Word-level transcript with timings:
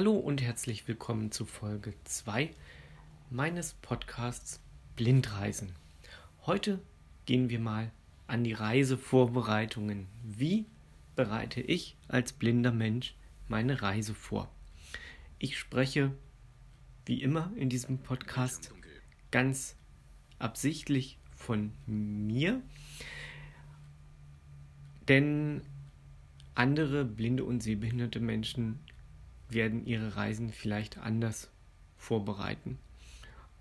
Hallo 0.00 0.14
und 0.14 0.40
herzlich 0.40 0.88
willkommen 0.88 1.30
zu 1.30 1.44
Folge 1.44 1.92
2 2.04 2.52
meines 3.28 3.74
Podcasts 3.74 4.62
Blindreisen. 4.96 5.74
Heute 6.46 6.78
gehen 7.26 7.50
wir 7.50 7.58
mal 7.58 7.92
an 8.26 8.42
die 8.42 8.54
Reisevorbereitungen. 8.54 10.06
Wie 10.24 10.64
bereite 11.16 11.60
ich 11.60 11.98
als 12.08 12.32
blinder 12.32 12.72
Mensch 12.72 13.14
meine 13.46 13.82
Reise 13.82 14.14
vor? 14.14 14.50
Ich 15.38 15.58
spreche 15.58 16.12
wie 17.04 17.20
immer 17.22 17.52
in 17.54 17.68
diesem 17.68 17.98
Podcast 17.98 18.72
ganz 19.30 19.76
absichtlich 20.38 21.18
von 21.36 21.72
mir, 21.84 22.62
denn 25.08 25.60
andere 26.54 27.04
blinde 27.04 27.44
und 27.44 27.62
sehbehinderte 27.62 28.20
Menschen 28.20 28.80
werden 29.52 29.86
ihre 29.86 30.16
Reisen 30.16 30.52
vielleicht 30.52 30.98
anders 30.98 31.50
vorbereiten. 31.96 32.78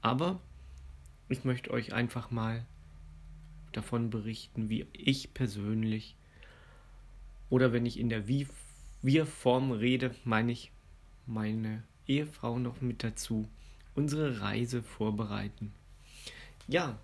Aber 0.01 0.39
ich 1.27 1.43
möchte 1.43 1.71
euch 1.71 1.93
einfach 1.93 2.31
mal 2.31 2.65
davon 3.71 4.09
berichten, 4.09 4.69
wie 4.69 4.87
ich 4.93 5.33
persönlich 5.33 6.15
oder 7.49 7.73
wenn 7.73 7.85
ich 7.85 7.99
in 7.99 8.09
der 8.09 8.27
Wir-Form 8.27 9.71
rede, 9.71 10.15
meine 10.23 10.51
ich 10.51 10.71
meine 11.25 11.83
Ehefrau 12.07 12.59
noch 12.59 12.81
mit 12.81 13.03
dazu, 13.03 13.47
unsere 13.95 14.41
Reise 14.41 14.81
vorbereiten. 14.81 15.71
Ja, 16.67 16.97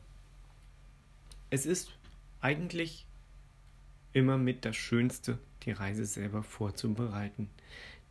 es 1.49 1.65
ist 1.65 1.91
eigentlich 2.41 3.05
immer 4.13 4.37
mit 4.37 4.65
das 4.65 4.75
Schönste, 4.75 5.39
die 5.63 5.71
Reise 5.71 6.05
selber 6.05 6.43
vorzubereiten. 6.43 7.49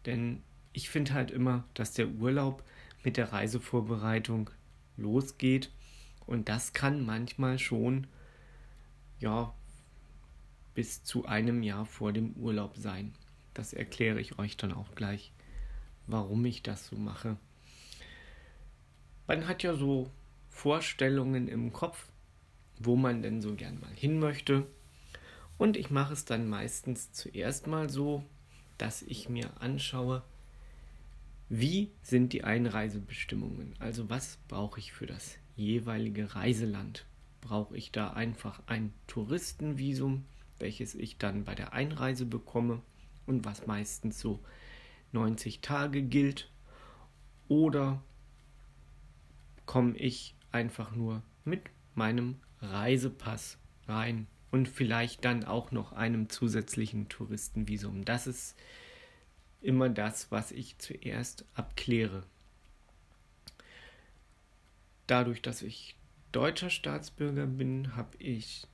Denn 0.07 0.43
ich 0.75 0.91
finde 0.91 1.15
halt 1.15 1.31
immer, 1.31 1.65
dass 1.73 1.95
der 1.95 2.09
Urlaub 2.09 2.63
mit 3.03 3.17
der 3.17 3.33
Reisevorbereitung 3.33 4.51
losgeht 4.97 5.71
und 6.27 6.49
das 6.49 6.73
kann 6.73 7.07
manchmal 7.07 7.59
schon 7.59 8.07
ja 9.21 9.55
bis 10.75 11.05
zu 11.05 11.25
einem 11.27 11.63
Jahr 11.63 11.87
vor 11.87 12.13
dem 12.13 12.33
Urlaub 12.35 12.77
sein. 12.77 13.15
Das 13.55 13.73
erkläre 13.73 14.21
ich 14.21 14.39
euch 14.39 14.57
dann 14.57 14.73
auch 14.73 14.95
gleich, 14.97 15.33
warum 16.07 16.45
ich 16.45 16.63
das 16.63 16.89
so 16.89 16.97
mache. 16.97 17.37
Man 19.29 19.47
hat 19.47 19.63
ja 19.63 19.75
so 19.75 20.11
Vorstellungen 20.51 21.47
im 21.47 21.73
Kopf, 21.73 22.09
wo 22.79 22.97
man 22.97 23.23
denn 23.23 23.41
so 23.41 23.55
gern 23.55 23.79
mal 23.81 23.95
hin 23.95 24.19
möchte. 24.19 24.67
Und 25.57 25.77
ich 25.77 25.91
mache 25.91 26.13
es 26.13 26.25
dann 26.25 26.49
meistens 26.49 27.13
zuerst 27.13 27.69
mal 27.69 27.89
so, 27.89 28.25
dass 28.77 29.03
ich 29.03 29.29
mir 29.29 29.51
anschaue, 29.61 30.25
wie 31.61 31.93
sind 32.03 32.33
die 32.33 32.43
Einreisebestimmungen? 32.43 33.75
Also 33.79 34.11
was 34.11 34.39
brauche 34.49 34.81
ich 34.81 34.93
für 34.93 35.07
das 35.07 35.39
jeweilige 35.55 36.35
Reiseland? 36.35 37.07
Brauche 37.41 37.77
ich 37.77 37.93
da 37.93 38.13
einfach 38.13 38.61
ein 38.67 38.93
Touristenvisum, 39.07 40.25
welches 40.59 40.97
ich 40.97 41.17
dann 41.17 41.45
bei 41.45 41.55
der 41.55 41.73
Einreise 41.73 42.27
bekomme 42.27 42.83
und 43.27 43.45
was 43.45 43.69
meistens 43.69 44.19
so 44.19 44.41
90 45.13 45.61
Tage 45.61 46.03
gilt? 46.03 46.51
Oder 47.47 48.03
komme 49.65 49.97
ich 49.97 50.35
einfach 50.51 50.97
nur 50.97 51.23
mit 51.45 51.63
meinem 51.95 52.41
Reisepass 52.63 53.59
rein 53.87 54.27
und 54.51 54.69
vielleicht 54.69 55.25
dann 55.25 55.45
auch 55.45 55.71
noch 55.71 55.93
einem 55.93 56.29
zusätzlichen 56.29 57.09
Touristenvisum? 57.09 58.05
Das 58.05 58.27
ist 58.27 58.57
immer 59.65 59.89
das, 59.89 60.31
was 60.31 60.53
ich 60.53 60.79
zuerst 60.79 61.45
abkläre. 61.55 62.23
Dadurch, 65.07 65.43
dass 65.43 65.63
ich 65.63 65.97
deutscher 66.33 66.71
Staatsbürger 66.71 67.47
bin, 67.47 67.97
habe 67.97 68.17
ich 68.19 68.67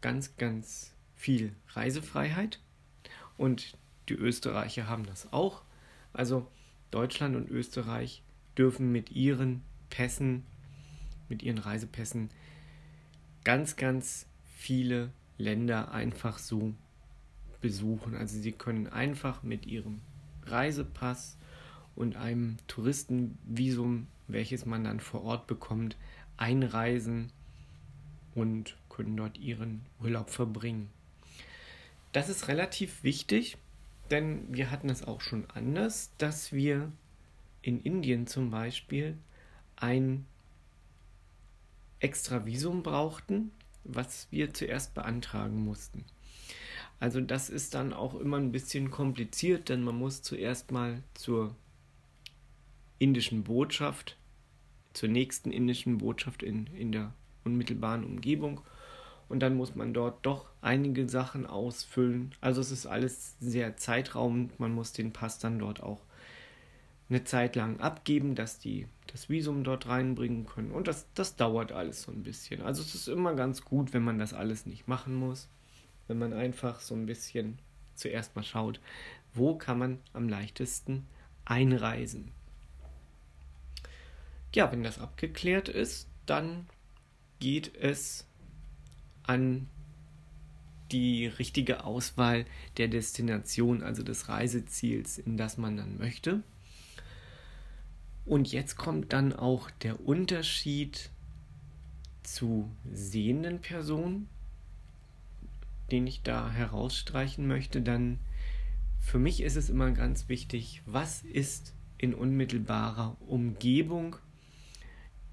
ganz, 0.00 0.36
ganz 0.36 0.94
viel 1.14 1.54
Reisefreiheit 1.68 2.60
und 3.36 3.76
die 4.08 4.14
Österreicher 4.14 4.86
haben 4.86 5.04
das 5.06 5.32
auch. 5.32 5.62
Also 6.12 6.50
Deutschland 6.90 7.36
und 7.36 7.50
Österreich 7.50 8.22
dürfen 8.56 8.90
mit 8.90 9.10
ihren 9.10 9.62
Pässen, 9.90 10.44
mit 11.28 11.42
ihren 11.42 11.58
Reisepässen 11.58 12.30
ganz, 13.44 13.76
ganz 13.76 14.26
viele 14.56 15.10
Länder 15.36 15.92
einfach 15.92 16.38
so 16.38 16.74
besuchen. 17.60 18.14
Also 18.14 18.38
sie 18.38 18.52
können 18.52 18.86
einfach 18.86 19.42
mit 19.42 19.66
ihrem 19.66 20.00
Reisepass 20.50 21.36
und 21.94 22.16
einem 22.16 22.56
Touristenvisum, 22.68 24.06
welches 24.28 24.66
man 24.66 24.84
dann 24.84 25.00
vor 25.00 25.24
Ort 25.24 25.46
bekommt, 25.46 25.96
einreisen 26.36 27.32
und 28.34 28.76
können 28.88 29.16
dort 29.16 29.38
ihren 29.38 29.82
Urlaub 30.00 30.30
verbringen. 30.30 30.90
Das 32.12 32.28
ist 32.28 32.48
relativ 32.48 33.02
wichtig, 33.02 33.58
denn 34.10 34.44
wir 34.54 34.70
hatten 34.70 34.88
es 34.88 35.02
auch 35.02 35.20
schon 35.20 35.46
anders, 35.50 36.10
dass 36.18 36.52
wir 36.52 36.90
in 37.62 37.82
Indien 37.82 38.26
zum 38.26 38.50
Beispiel 38.50 39.16
ein 39.76 40.24
extra 42.00 42.46
Visum 42.46 42.82
brauchten, 42.82 43.50
was 43.84 44.28
wir 44.30 44.54
zuerst 44.54 44.94
beantragen 44.94 45.64
mussten. 45.64 46.04
Also 47.00 47.20
das 47.20 47.48
ist 47.48 47.74
dann 47.74 47.92
auch 47.92 48.18
immer 48.18 48.38
ein 48.38 48.52
bisschen 48.52 48.90
kompliziert, 48.90 49.68
denn 49.68 49.82
man 49.82 49.96
muss 49.96 50.22
zuerst 50.22 50.72
mal 50.72 51.02
zur 51.14 51.54
indischen 52.98 53.44
Botschaft, 53.44 54.16
zur 54.92 55.08
nächsten 55.08 55.52
indischen 55.52 55.98
Botschaft 55.98 56.42
in, 56.42 56.66
in 56.68 56.90
der 56.90 57.12
unmittelbaren 57.44 58.04
Umgebung 58.04 58.62
und 59.28 59.40
dann 59.40 59.56
muss 59.56 59.76
man 59.76 59.94
dort 59.94 60.26
doch 60.26 60.46
einige 60.60 61.08
Sachen 61.08 61.46
ausfüllen. 61.46 62.34
Also 62.40 62.60
es 62.60 62.72
ist 62.72 62.86
alles 62.86 63.36
sehr 63.40 63.76
zeitraubend. 63.76 64.58
Man 64.58 64.72
muss 64.72 64.92
den 64.92 65.12
Pass 65.12 65.38
dann 65.38 65.58
dort 65.58 65.82
auch 65.82 66.00
eine 67.10 67.24
Zeit 67.24 67.54
lang 67.54 67.78
abgeben, 67.78 68.34
dass 68.34 68.58
die 68.58 68.86
das 69.06 69.28
Visum 69.28 69.64
dort 69.64 69.86
reinbringen 69.86 70.46
können. 70.46 70.72
Und 70.72 70.88
das, 70.88 71.06
das 71.14 71.36
dauert 71.36 71.72
alles 71.72 72.02
so 72.02 72.12
ein 72.12 72.22
bisschen. 72.22 72.62
Also 72.62 72.82
es 72.82 72.94
ist 72.94 73.08
immer 73.08 73.34
ganz 73.34 73.64
gut, 73.64 73.92
wenn 73.92 74.02
man 74.02 74.18
das 74.18 74.34
alles 74.34 74.66
nicht 74.66 74.88
machen 74.88 75.14
muss 75.14 75.48
wenn 76.08 76.18
man 76.18 76.32
einfach 76.32 76.80
so 76.80 76.94
ein 76.94 77.06
bisschen 77.06 77.58
zuerst 77.94 78.34
mal 78.34 78.42
schaut, 78.42 78.80
wo 79.34 79.56
kann 79.56 79.78
man 79.78 79.98
am 80.12 80.28
leichtesten 80.28 81.06
einreisen. 81.44 82.32
Ja, 84.54 84.72
wenn 84.72 84.82
das 84.82 84.98
abgeklärt 84.98 85.68
ist, 85.68 86.08
dann 86.26 86.66
geht 87.38 87.74
es 87.76 88.26
an 89.22 89.68
die 90.90 91.26
richtige 91.26 91.84
Auswahl 91.84 92.46
der 92.78 92.88
Destination, 92.88 93.82
also 93.82 94.02
des 94.02 94.28
Reiseziels, 94.28 95.18
in 95.18 95.36
das 95.36 95.58
man 95.58 95.76
dann 95.76 95.98
möchte. 95.98 96.42
Und 98.24 98.50
jetzt 98.50 98.76
kommt 98.76 99.12
dann 99.12 99.34
auch 99.34 99.70
der 99.70 100.00
Unterschied 100.06 101.10
zu 102.22 102.70
sehenden 102.90 103.60
Personen 103.60 104.28
den 105.90 106.06
ich 106.06 106.22
da 106.22 106.50
herausstreichen 106.50 107.46
möchte, 107.46 107.80
dann 107.80 108.18
für 109.00 109.18
mich 109.18 109.42
ist 109.42 109.56
es 109.56 109.70
immer 109.70 109.90
ganz 109.92 110.28
wichtig, 110.28 110.82
was 110.86 111.22
ist 111.22 111.74
in 111.96 112.14
unmittelbarer 112.14 113.16
Umgebung 113.20 114.16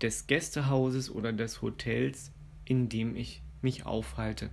des 0.01 0.27
Gästehauses 0.27 1.11
oder 1.11 1.33
des 1.33 1.61
Hotels, 1.61 2.31
in 2.65 2.89
dem 2.89 3.15
ich 3.15 3.41
mich 3.61 3.85
aufhalte. 3.85 4.49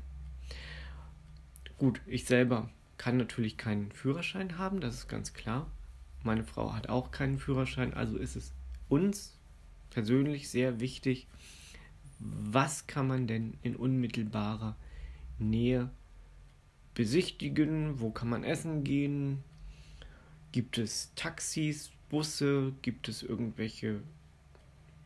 Gut, 1.78 2.00
ich 2.06 2.26
selber 2.26 2.70
kann 2.96 3.16
natürlich 3.16 3.56
keinen 3.56 3.90
Führerschein 3.92 4.58
haben, 4.58 4.80
das 4.80 4.94
ist 4.94 5.08
ganz 5.08 5.32
klar. 5.34 5.70
Meine 6.22 6.44
Frau 6.44 6.72
hat 6.72 6.88
auch 6.88 7.10
keinen 7.10 7.38
Führerschein, 7.38 7.94
also 7.94 8.16
ist 8.16 8.36
es 8.36 8.52
uns 8.88 9.36
persönlich 9.90 10.48
sehr 10.48 10.80
wichtig, 10.80 11.26
was 12.18 12.86
kann 12.86 13.08
man 13.08 13.26
denn 13.26 13.58
in 13.62 13.74
unmittelbarer 13.74 14.76
Nähe 15.38 15.90
besichtigen? 16.94 18.00
Wo 18.00 18.10
kann 18.10 18.28
man 18.28 18.44
essen 18.44 18.84
gehen? 18.84 19.42
Gibt 20.52 20.78
es 20.78 21.12
Taxis, 21.16 21.90
Busse? 22.08 22.72
Gibt 22.82 23.08
es 23.08 23.22
irgendwelche 23.22 24.00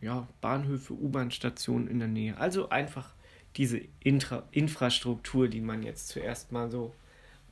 ja, 0.01 0.27
Bahnhöfe, 0.41 0.93
U-Bahn-Stationen 0.93 1.89
in 1.89 1.99
der 1.99 2.09
Nähe? 2.09 2.37
Also 2.37 2.69
einfach 2.69 3.15
diese 3.57 3.81
Intra 4.01 4.43
Infrastruktur, 4.51 5.49
die 5.49 5.61
man 5.61 5.83
jetzt 5.83 6.09
zuerst 6.09 6.53
mal 6.53 6.71
so 6.71 6.95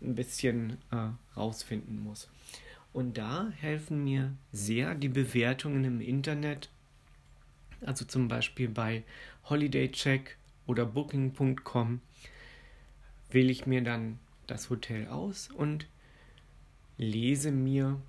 ein 0.03 0.15
bisschen 0.15 0.79
äh, 0.91 1.11
rausfinden 1.37 2.03
muss. 2.03 2.29
Und 2.93 3.19
da 3.19 3.51
helfen 3.57 4.05
mir 4.05 4.37
sehr 4.53 4.95
die 4.95 5.09
Bewertungen 5.09 5.85
im 5.85 6.01
Internet. 6.01 6.71
Also 7.81 8.05
zum 8.05 8.29
Beispiel 8.29 8.69
bei 8.69 9.03
Holiday 9.49 9.91
Check 9.91 10.37
oder 10.67 10.87
Booking.com 10.87 12.01
wähle 13.35 13.51
ich 13.51 13.67
mir 13.67 13.83
dann 13.83 14.19
das 14.47 14.71
Hotel 14.71 15.09
aus 15.09 15.49
und 15.51 15.87
lese 16.97 17.51
mir 17.51 18.01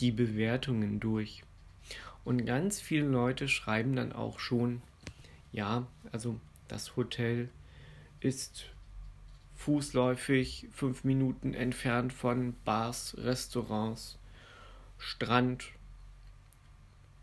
die 0.00 0.10
Bewertungen 0.10 1.00
durch. 1.00 1.44
Und 2.24 2.44
ganz 2.44 2.80
viele 2.80 3.06
Leute 3.06 3.48
schreiben 3.48 3.94
dann 3.94 4.12
auch 4.12 4.40
schon, 4.40 4.82
ja, 5.52 5.86
also 6.10 6.40
das 6.68 6.96
Hotel 6.96 7.48
ist 8.20 8.66
fußläufig 9.54 10.68
fünf 10.72 11.04
Minuten 11.04 11.54
entfernt 11.54 12.12
von 12.12 12.54
Bars, 12.64 13.16
Restaurants, 13.18 14.18
Strand, 14.98 15.70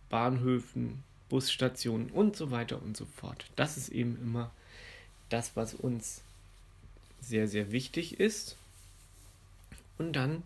Bahnhöfen, 0.10 1.04
Busstationen 1.30 2.10
und 2.10 2.36
so 2.36 2.52
weiter 2.52 2.82
und 2.82 2.96
so 2.96 3.06
fort. 3.06 3.46
Das 3.56 3.78
ist 3.78 3.90
eben 3.90 4.18
immer 4.22 4.52
das, 5.30 5.56
was 5.56 5.74
uns 5.74 6.24
sehr, 7.22 7.48
sehr 7.48 7.72
wichtig 7.72 8.20
ist. 8.20 8.58
Und 9.98 10.14
dann 10.14 10.44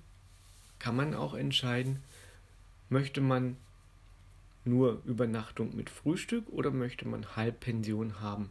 kann 0.77 0.95
man 0.95 1.15
auch 1.15 1.33
entscheiden, 1.33 2.03
möchte 2.89 3.21
man 3.21 3.57
nur 4.65 5.01
Übernachtung 5.05 5.75
mit 5.75 5.89
Frühstück 5.89 6.49
oder 6.49 6.71
möchte 6.71 7.07
man 7.07 7.35
Halbpension 7.35 8.19
haben. 8.19 8.49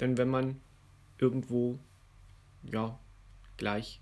Denn 0.00 0.16
wenn 0.16 0.28
man 0.28 0.60
irgendwo 1.18 1.78
ja 2.62 2.98
gleich 3.56 4.00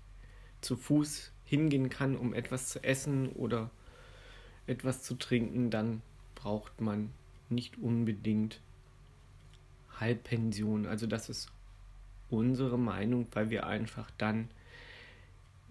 zu 0.61 0.77
Fuß 0.77 1.31
hingehen 1.45 1.89
kann, 1.89 2.15
um 2.15 2.33
etwas 2.33 2.69
zu 2.69 2.83
essen 2.83 3.29
oder 3.29 3.69
etwas 4.67 5.03
zu 5.03 5.15
trinken, 5.15 5.69
dann 5.69 6.01
braucht 6.35 6.79
man 6.81 7.11
nicht 7.49 7.77
unbedingt 7.77 8.59
Halbpension. 9.99 10.85
Also 10.85 11.07
das 11.07 11.29
ist 11.29 11.49
unsere 12.33 12.77
Meinung, 12.77 13.27
weil 13.31 13.49
wir 13.49 13.67
einfach 13.67 14.09
dann 14.17 14.49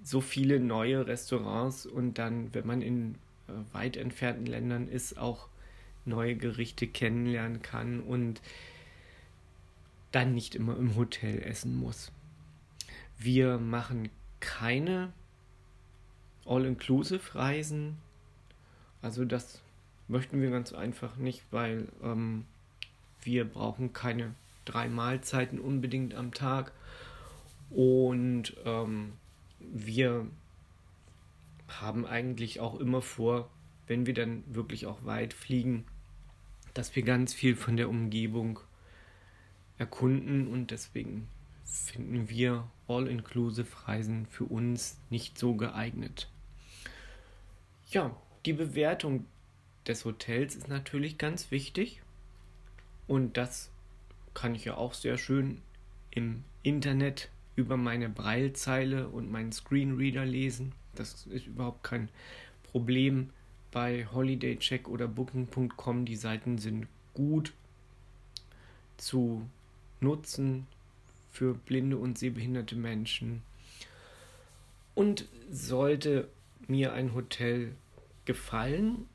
so 0.02 0.20
viele 0.20 0.60
neue 0.60 1.06
Restaurants 1.06 1.86
und 1.86 2.18
dann, 2.18 2.54
wenn 2.54 2.66
man 2.66 2.82
in 2.82 3.16
äh, 3.48 3.52
weit 3.72 3.96
entfernten 3.96 4.46
Ländern 4.46 4.88
ist, 4.88 5.18
auch 5.18 5.48
neue 6.04 6.36
Gerichte 6.36 6.86
kennenlernen 6.86 7.62
kann 7.62 8.00
und 8.00 8.40
dann 10.10 10.34
nicht 10.34 10.54
immer 10.54 10.76
im 10.76 10.96
Hotel 10.96 11.42
essen 11.42 11.76
muss. 11.76 12.12
Wir 13.18 13.58
machen 13.58 14.08
keine 14.40 15.12
All-Inclusive-Reisen. 16.44 17.96
Also 19.00 19.24
das 19.24 19.62
möchten 20.08 20.42
wir 20.42 20.50
ganz 20.50 20.72
einfach 20.72 21.16
nicht, 21.16 21.44
weil 21.50 21.88
ähm, 22.02 22.44
wir 23.22 23.44
brauchen 23.44 23.92
keine 23.92 24.34
drei 24.64 24.88
Mahlzeiten 24.88 25.58
unbedingt 25.58 26.14
am 26.14 26.32
Tag. 26.32 26.72
Und 27.70 28.54
ähm, 28.64 29.12
wir 29.58 30.26
haben 31.68 32.06
eigentlich 32.06 32.60
auch 32.60 32.78
immer 32.78 33.02
vor, 33.02 33.50
wenn 33.86 34.06
wir 34.06 34.14
dann 34.14 34.44
wirklich 34.46 34.86
auch 34.86 35.04
weit 35.04 35.34
fliegen, 35.34 35.84
dass 36.74 36.94
wir 36.96 37.02
ganz 37.02 37.34
viel 37.34 37.56
von 37.56 37.76
der 37.76 37.88
Umgebung 37.88 38.60
erkunden 39.78 40.46
und 40.46 40.70
deswegen 40.70 41.28
finden 41.64 42.28
wir 42.28 42.68
All-Inclusive-Reisen 42.88 44.26
für 44.26 44.44
uns 44.44 44.98
nicht 45.10 45.38
so 45.38 45.54
geeignet. 45.54 46.28
Ja, 47.90 48.14
die 48.46 48.52
Bewertung 48.52 49.26
des 49.86 50.04
Hotels 50.04 50.54
ist 50.54 50.68
natürlich 50.68 51.18
ganz 51.18 51.50
wichtig 51.50 52.02
und 53.06 53.36
das 53.36 53.71
kann 54.34 54.54
ich 54.54 54.64
ja 54.64 54.76
auch 54.76 54.94
sehr 54.94 55.18
schön 55.18 55.60
im 56.10 56.44
Internet 56.62 57.30
über 57.56 57.76
meine 57.76 58.08
Breilzeile 58.08 59.08
und 59.08 59.30
meinen 59.30 59.52
Screenreader 59.52 60.24
lesen. 60.24 60.72
Das 60.94 61.26
ist 61.26 61.46
überhaupt 61.46 61.82
kein 61.82 62.08
Problem 62.70 63.30
bei 63.70 64.06
Holidaycheck 64.06 64.88
oder 64.88 65.08
Booking.com. 65.08 66.04
Die 66.04 66.16
Seiten 66.16 66.58
sind 66.58 66.86
gut 67.14 67.52
zu 68.96 69.46
nutzen 70.00 70.66
für 71.30 71.54
blinde 71.54 71.96
und 71.96 72.18
sehbehinderte 72.18 72.76
Menschen. 72.76 73.42
Und 74.94 75.26
sollte 75.50 76.28
mir 76.68 76.92
ein 76.92 77.14
Hotel 77.14 77.74
gefallen, 78.24 79.08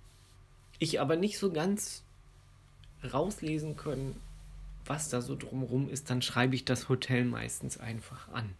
ich 0.79 0.99
aber 0.99 1.15
nicht 1.15 1.37
so 1.37 1.51
ganz 1.51 2.03
rauslesen 3.13 3.77
können, 3.77 4.19
was 4.89 5.09
da 5.09 5.21
so 5.21 5.35
drumherum 5.35 5.89
ist, 5.89 6.09
dann 6.09 6.21
schreibe 6.21 6.55
ich 6.55 6.65
das 6.65 6.89
Hotel 6.89 7.25
meistens 7.25 7.77
einfach 7.77 8.29
an. 8.29 8.53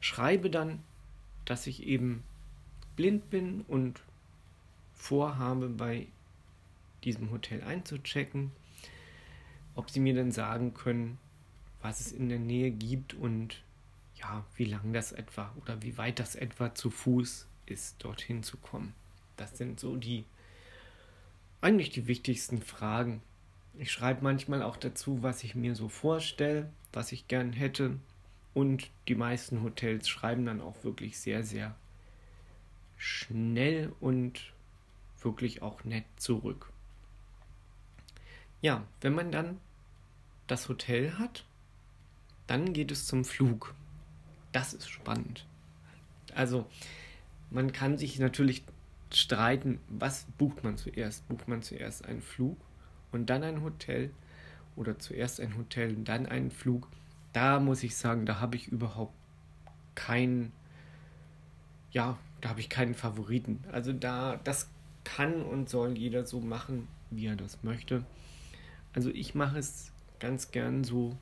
Schreibe 0.00 0.50
dann, 0.50 0.82
dass 1.44 1.66
ich 1.66 1.84
eben 1.84 2.22
blind 2.96 3.30
bin 3.30 3.62
und 3.62 4.00
vorhabe, 4.94 5.68
bei 5.68 6.06
diesem 7.04 7.30
Hotel 7.30 7.62
einzuchecken, 7.62 8.50
ob 9.74 9.90
sie 9.90 10.00
mir 10.00 10.14
dann 10.14 10.32
sagen 10.32 10.74
können, 10.74 11.18
was 11.80 12.00
es 12.00 12.12
in 12.12 12.28
der 12.28 12.40
Nähe 12.40 12.70
gibt 12.70 13.14
und 13.14 13.62
ja, 14.16 14.44
wie 14.56 14.64
lang 14.64 14.92
das 14.92 15.12
etwa 15.12 15.54
oder 15.62 15.80
wie 15.82 15.96
weit 15.96 16.18
das 16.18 16.34
etwa 16.34 16.74
zu 16.74 16.90
Fuß 16.90 17.46
ist, 17.66 17.96
dorthin 18.02 18.42
zu 18.42 18.56
kommen. 18.56 18.94
Das 19.36 19.56
sind 19.56 19.78
so 19.78 19.96
die 19.96 20.24
eigentlich 21.60 21.90
die 21.90 22.06
wichtigsten 22.06 22.62
Fragen, 22.62 23.22
ich 23.78 23.92
schreibe 23.92 24.24
manchmal 24.24 24.62
auch 24.62 24.76
dazu, 24.76 25.22
was 25.22 25.44
ich 25.44 25.54
mir 25.54 25.74
so 25.74 25.88
vorstelle, 25.88 26.68
was 26.92 27.12
ich 27.12 27.28
gern 27.28 27.52
hätte. 27.52 27.98
Und 28.52 28.90
die 29.06 29.14
meisten 29.14 29.62
Hotels 29.62 30.08
schreiben 30.08 30.44
dann 30.46 30.60
auch 30.60 30.82
wirklich 30.82 31.18
sehr, 31.18 31.44
sehr 31.44 31.76
schnell 32.96 33.92
und 34.00 34.52
wirklich 35.20 35.62
auch 35.62 35.84
nett 35.84 36.04
zurück. 36.16 36.72
Ja, 38.60 38.82
wenn 39.00 39.14
man 39.14 39.30
dann 39.30 39.60
das 40.48 40.68
Hotel 40.68 41.16
hat, 41.18 41.44
dann 42.48 42.72
geht 42.72 42.90
es 42.90 43.06
zum 43.06 43.24
Flug. 43.24 43.74
Das 44.50 44.74
ist 44.74 44.88
spannend. 44.88 45.46
Also, 46.34 46.66
man 47.50 47.70
kann 47.70 47.96
sich 47.96 48.18
natürlich 48.18 48.64
streiten, 49.12 49.78
was 49.88 50.26
bucht 50.36 50.64
man 50.64 50.76
zuerst? 50.76 51.28
Bucht 51.28 51.46
man 51.46 51.62
zuerst 51.62 52.04
einen 52.04 52.22
Flug 52.22 52.56
und 53.12 53.30
dann 53.30 53.42
ein 53.42 53.62
Hotel 53.62 54.10
oder 54.76 54.98
zuerst 54.98 55.40
ein 55.40 55.56
Hotel 55.56 55.94
und 55.94 56.08
dann 56.08 56.26
einen 56.26 56.50
Flug, 56.50 56.88
da 57.32 57.60
muss 57.60 57.82
ich 57.82 57.96
sagen, 57.96 58.26
da 58.26 58.40
habe 58.40 58.56
ich 58.56 58.68
überhaupt 58.68 59.14
keinen, 59.94 60.52
ja, 61.90 62.18
da 62.40 62.50
habe 62.50 62.60
ich 62.60 62.68
keinen 62.68 62.94
Favoriten. 62.94 63.64
Also 63.72 63.92
da, 63.92 64.36
das 64.44 64.70
kann 65.04 65.42
und 65.42 65.68
soll 65.68 65.96
jeder 65.98 66.24
so 66.26 66.40
machen, 66.40 66.88
wie 67.10 67.26
er 67.26 67.36
das 67.36 67.62
möchte. 67.62 68.04
Also 68.92 69.10
ich 69.10 69.34
mache 69.34 69.58
es 69.58 69.92
ganz 70.20 70.50
gern 70.50 70.84
so, 70.84 71.16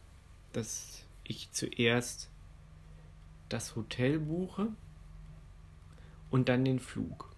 dass 0.52 1.04
ich 1.24 1.50
zuerst 1.52 2.28
das 3.48 3.76
Hotel 3.76 4.18
buche 4.18 4.68
und 6.30 6.48
dann 6.48 6.64
den 6.64 6.80
Flug. 6.80 7.34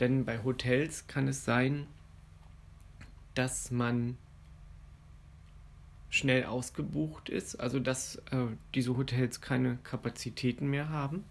Denn 0.00 0.24
bei 0.24 0.42
Hotels 0.42 1.06
kann 1.06 1.28
es 1.28 1.44
sein, 1.44 1.86
dass 3.36 3.70
man 3.70 4.16
schnell 6.10 6.44
ausgebucht 6.44 7.28
ist, 7.28 7.56
also 7.56 7.78
dass 7.78 8.16
äh, 8.30 8.46
diese 8.74 8.96
Hotels 8.96 9.40
keine 9.40 9.76
Kapazitäten 9.84 10.68
mehr 10.68 10.88
haben. 10.88 11.24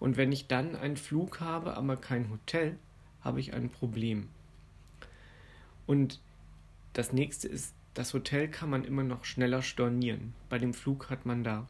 Und 0.00 0.16
wenn 0.16 0.32
ich 0.32 0.46
dann 0.46 0.74
einen 0.74 0.96
Flug 0.96 1.40
habe, 1.40 1.76
aber 1.76 1.96
kein 1.96 2.30
Hotel, 2.30 2.78
habe 3.20 3.40
ich 3.40 3.52
ein 3.52 3.68
Problem. 3.68 4.28
Und 5.86 6.20
das 6.92 7.12
nächste 7.12 7.48
ist, 7.48 7.74
das 7.94 8.14
Hotel 8.14 8.48
kann 8.48 8.70
man 8.70 8.84
immer 8.84 9.02
noch 9.02 9.24
schneller 9.24 9.60
stornieren. 9.60 10.32
Bei 10.48 10.58
dem 10.58 10.72
Flug 10.72 11.10
hat 11.10 11.26
man 11.26 11.44
da 11.44 11.66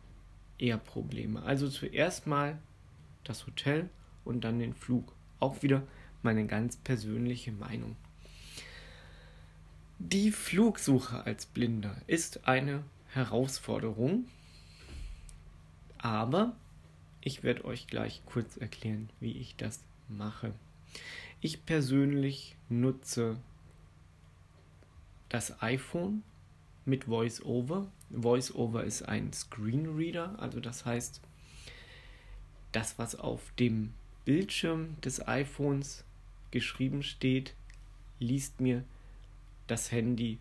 eher 0.59 0.79
Probleme. 0.79 1.43
Also 1.43 1.69
zuerst 1.69 2.27
mal 2.27 2.59
das 3.25 3.47
Hotel 3.47 3.88
und 4.25 4.45
dann 4.45 4.59
den 4.59 4.75
Flug. 4.75 5.12
Auch 5.41 5.62
wieder 5.62 5.83
meine 6.23 6.47
ganz 6.47 6.77
persönliche 6.77 7.53
Meinung. 7.53 7.97
Die 10.00 10.31
Flugsuche 10.31 11.25
als 11.26 11.45
Blinder 11.47 12.00
ist 12.07 12.47
eine 12.47 12.85
Herausforderung, 13.09 14.28
aber 15.99 16.55
ich 17.21 17.43
werde 17.43 17.64
euch 17.64 17.88
gleich 17.88 18.23
kurz 18.25 18.57
erklären, 18.57 19.11
wie 19.19 19.33
ich 19.33 19.57
das 19.57 19.81
mache. 20.09 20.55
Ich 21.40 21.67
persönlich 21.67 22.55
nutze 22.69 23.38
das 25.28 25.61
iPhone 25.62 26.23
mit 26.85 27.09
VoiceOver. 27.09 27.90
VoiceOver 28.11 28.85
ist 28.85 29.02
ein 29.02 29.33
Screenreader, 29.33 30.38
also 30.38 30.61
das 30.61 30.85
heißt, 30.85 31.21
das, 32.71 33.00
was 33.00 33.17
auf 33.17 33.52
dem 33.59 33.93
Bildschirm 34.25 34.97
des 35.00 35.26
iPhones 35.26 36.05
geschrieben 36.52 37.02
steht, 37.02 37.55
liest 38.21 38.61
mir 38.61 38.85
das 39.68 39.92
Handy 39.92 40.38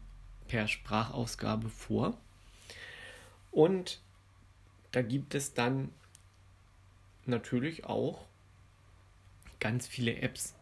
per 0.48 0.68
Sprachausgabe 0.68 1.70
vor. 1.70 2.18
Und 3.52 4.02
da 4.92 5.02
gibt 5.02 5.36
es 5.36 5.54
dann 5.54 5.90
natürlich 7.26 7.86
auch 7.86 8.26
ganz 9.60 9.88
viele 9.88 10.18
Apps, 10.22 10.56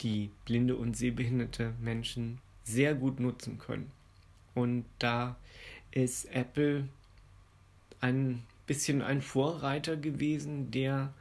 die 0.00 0.30
blinde 0.44 0.76
und 0.76 0.96
sehbehinderte 0.96 1.74
Menschen 1.80 2.40
sehr 2.64 2.94
gut 2.94 3.20
nutzen 3.20 3.58
können. 3.58 3.90
Und 4.54 4.84
da 4.98 5.36
ist 5.90 6.26
Apple 6.26 6.88
ein 8.00 8.42
bisschen 8.66 9.02
ein 9.02 9.22
Vorreiter 9.22 9.96
gewesen, 9.96 10.70
der 10.70 11.12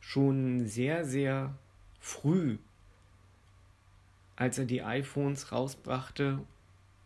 schon 0.00 0.66
sehr, 0.66 1.04
sehr 1.04 1.54
früh, 2.00 2.58
als 4.40 4.56
er 4.56 4.64
die 4.64 4.82
iPhones 4.82 5.52
rausbrachte 5.52 6.38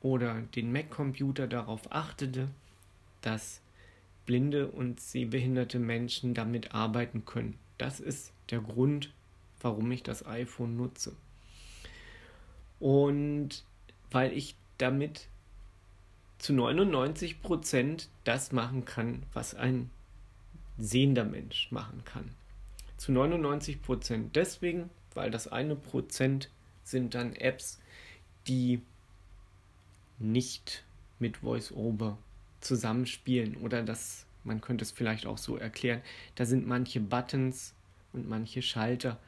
oder 0.00 0.42
den 0.54 0.70
Mac-Computer 0.70 1.48
darauf 1.48 1.90
achtete, 1.90 2.48
dass 3.22 3.60
blinde 4.24 4.68
und 4.68 5.00
sehbehinderte 5.00 5.80
Menschen 5.80 6.34
damit 6.34 6.76
arbeiten 6.76 7.24
können. 7.24 7.58
Das 7.76 7.98
ist 7.98 8.32
der 8.50 8.60
Grund, 8.60 9.12
warum 9.60 9.90
ich 9.90 10.04
das 10.04 10.24
iPhone 10.24 10.76
nutze. 10.76 11.16
Und 12.78 13.64
weil 14.12 14.32
ich 14.32 14.54
damit 14.78 15.26
zu 16.38 16.52
99 16.52 17.42
Prozent 17.42 18.10
das 18.22 18.52
machen 18.52 18.84
kann, 18.84 19.24
was 19.32 19.56
ein 19.56 19.90
sehender 20.78 21.24
Mensch 21.24 21.72
machen 21.72 22.04
kann. 22.04 22.30
Zu 22.96 23.10
99 23.10 23.82
Prozent 23.82 24.36
deswegen, 24.36 24.88
weil 25.14 25.32
das 25.32 25.48
eine 25.48 25.74
Prozent 25.74 26.48
sind 26.84 27.14
dann 27.14 27.34
Apps, 27.34 27.80
die 28.46 28.80
nicht 30.18 30.84
mit 31.18 31.42
VoiceOver 31.42 32.18
zusammenspielen 32.60 33.56
oder 33.56 33.82
das, 33.82 34.26
man 34.44 34.60
könnte 34.60 34.84
es 34.84 34.90
vielleicht 34.90 35.26
auch 35.26 35.38
so 35.38 35.56
erklären, 35.56 36.02
da 36.34 36.44
sind 36.44 36.66
manche 36.66 37.00
Buttons 37.00 37.74
und 38.12 38.28
manche 38.28 38.62
Schalter 38.62 39.18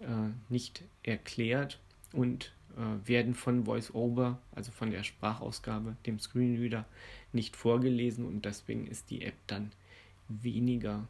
äh, 0.00 0.30
nicht 0.48 0.82
erklärt 1.02 1.78
und 2.12 2.52
äh, 2.76 3.08
werden 3.08 3.34
von 3.34 3.66
VoiceOver, 3.66 4.38
also 4.54 4.72
von 4.72 4.90
der 4.90 5.02
Sprachausgabe, 5.02 5.96
dem 6.06 6.18
Screenreader, 6.18 6.84
nicht 7.32 7.56
vorgelesen 7.56 8.26
und 8.26 8.44
deswegen 8.44 8.86
ist 8.86 9.10
die 9.10 9.22
App 9.22 9.36
dann 9.46 9.72
weniger 10.28 11.06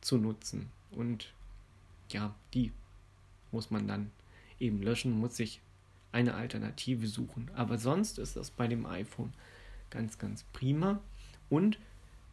zu 0.00 0.18
nutzen. 0.18 0.70
Und 0.90 1.32
ja, 2.10 2.34
die 2.54 2.72
muss 3.52 3.70
man 3.70 3.86
dann 3.86 4.10
eben 4.60 4.82
löschen, 4.82 5.12
muss 5.12 5.36
sich 5.36 5.60
eine 6.12 6.34
Alternative 6.34 7.06
suchen. 7.06 7.50
Aber 7.54 7.78
sonst 7.78 8.18
ist 8.18 8.36
das 8.36 8.50
bei 8.50 8.66
dem 8.66 8.86
iPhone 8.86 9.32
ganz, 9.90 10.18
ganz 10.18 10.44
prima. 10.52 11.00
Und 11.50 11.78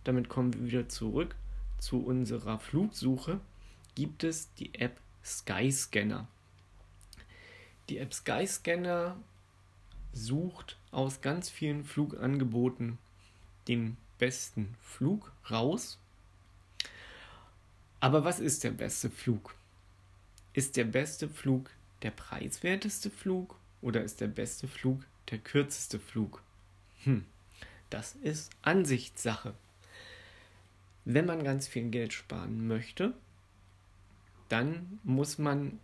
damit 0.04 0.30
kommen 0.30 0.54
wir 0.54 0.66
wieder 0.66 0.90
zurück 0.90 1.36
zu 1.80 2.04
unserer 2.04 2.60
Flugsuche. 2.60 3.40
Gibt 3.96 4.24
es 4.24 4.54
die 4.56 4.74
App 4.76 5.00
Skyscanner. 5.24 6.28
Die 7.90 7.98
App 7.98 8.14
Skyscanner 8.14 9.18
sucht 10.14 10.78
aus 10.92 11.22
ganz 11.22 11.50
vielen 11.50 11.84
Flugangeboten 11.84 12.98
den 13.68 13.98
besten 14.18 14.76
Flug 14.82 15.32
raus. 15.50 16.00
Aber 18.00 18.24
was 18.24 18.40
ist 18.40 18.64
der 18.64 18.72
beste 18.72 19.10
Flug? 19.10 19.56
Ist 20.54 20.78
der 20.78 20.86
beste 20.86 21.28
Flug 21.28 21.70
der 22.02 22.12
preiswerteste 22.12 23.10
Flug 23.10 23.58
oder 23.82 24.04
ist 24.04 24.22
der 24.22 24.28
beste 24.28 24.68
Flug 24.68 25.06
der 25.30 25.40
kürzeste 25.40 26.00
Flug? 26.00 26.42
Hm, 27.04 27.26
das 27.90 28.16
ist 28.16 28.52
Ansichtssache. 28.62 29.54
Wenn 31.06 31.26
man 31.26 31.44
ganz 31.44 31.68
viel 31.68 31.90
Geld 31.90 32.14
sparen 32.14 32.68
möchte, 32.68 33.14
dann 34.50 35.00
muss 35.04 35.38
man 35.38 35.80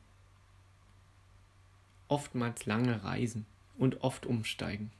oftmals 2.07 2.65
lange 2.65 3.03
reisen 3.03 3.45
und 3.77 4.01
oft 4.01 4.25
umsteigen. 4.25 4.91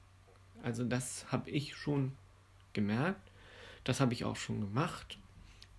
Also 0.63 0.84
das 0.84 1.32
habe 1.32 1.50
ich 1.50 1.75
schon 1.75 2.13
gemerkt, 2.74 3.32
das 3.84 4.00
habe 4.00 4.13
ich 4.13 4.24
auch 4.25 4.36
schon 4.36 4.62
gemacht, 4.62 5.18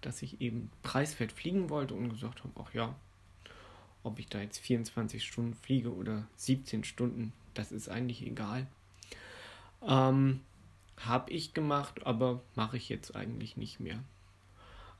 dass 0.01 0.23
ich 0.23 0.41
eben 0.41 0.71
preiswert 0.83 1.33
fliegen 1.33 1.71
wollte 1.71 1.95
und 1.95 2.11
gesagt 2.11 2.43
habe, 2.43 2.53
ach 2.61 2.75
ja, 2.75 2.95
ob 4.03 4.19
ich 4.19 4.29
da 4.29 4.41
jetzt 4.41 4.59
24 4.59 5.25
Stunden 5.25 5.55
fliege 5.55 5.95
oder 5.95 6.27
17 6.37 6.85
Stunden, 6.85 7.33
das 7.55 7.73
ist 7.73 7.89
eigentlich 7.89 8.27
egal. 8.27 8.67
Ähm, 9.87 10.41
habe 10.99 11.31
ich 11.31 11.55
gemacht, 11.55 12.07
aber 12.07 12.43
mache 12.55 12.77
ich 12.77 12.89
jetzt 12.89 13.15
eigentlich 13.17 13.57
nicht 13.57 13.81
mehr. 13.81 13.99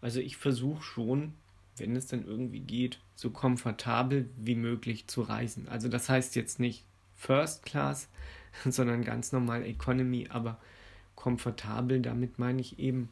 Also 0.01 0.21
ich 0.21 0.37
versuche 0.37 0.83
schon 0.83 1.35
wenn 1.77 1.97
es 1.97 2.07
dann 2.07 2.27
irgendwie 2.27 2.61
geht, 2.61 2.99
so 3.15 3.31
komfortabel 3.31 4.29
wie 4.37 4.55
möglich 4.55 5.07
zu 5.07 5.23
reisen. 5.23 5.69
Also 5.69 5.89
das 5.89 6.09
heißt 6.09 6.37
jetzt 6.37 6.61
nicht 6.61 6.85
First 7.17 7.65
Class, 7.65 8.09
sondern 8.65 9.05
ganz 9.05 9.33
normal 9.33 9.65
Economy, 9.65 10.29
aber 10.31 10.59
komfortabel, 11.15 12.01
damit 12.01 12.39
meine 12.39 12.61
ich 12.61 12.79
eben, 12.79 13.09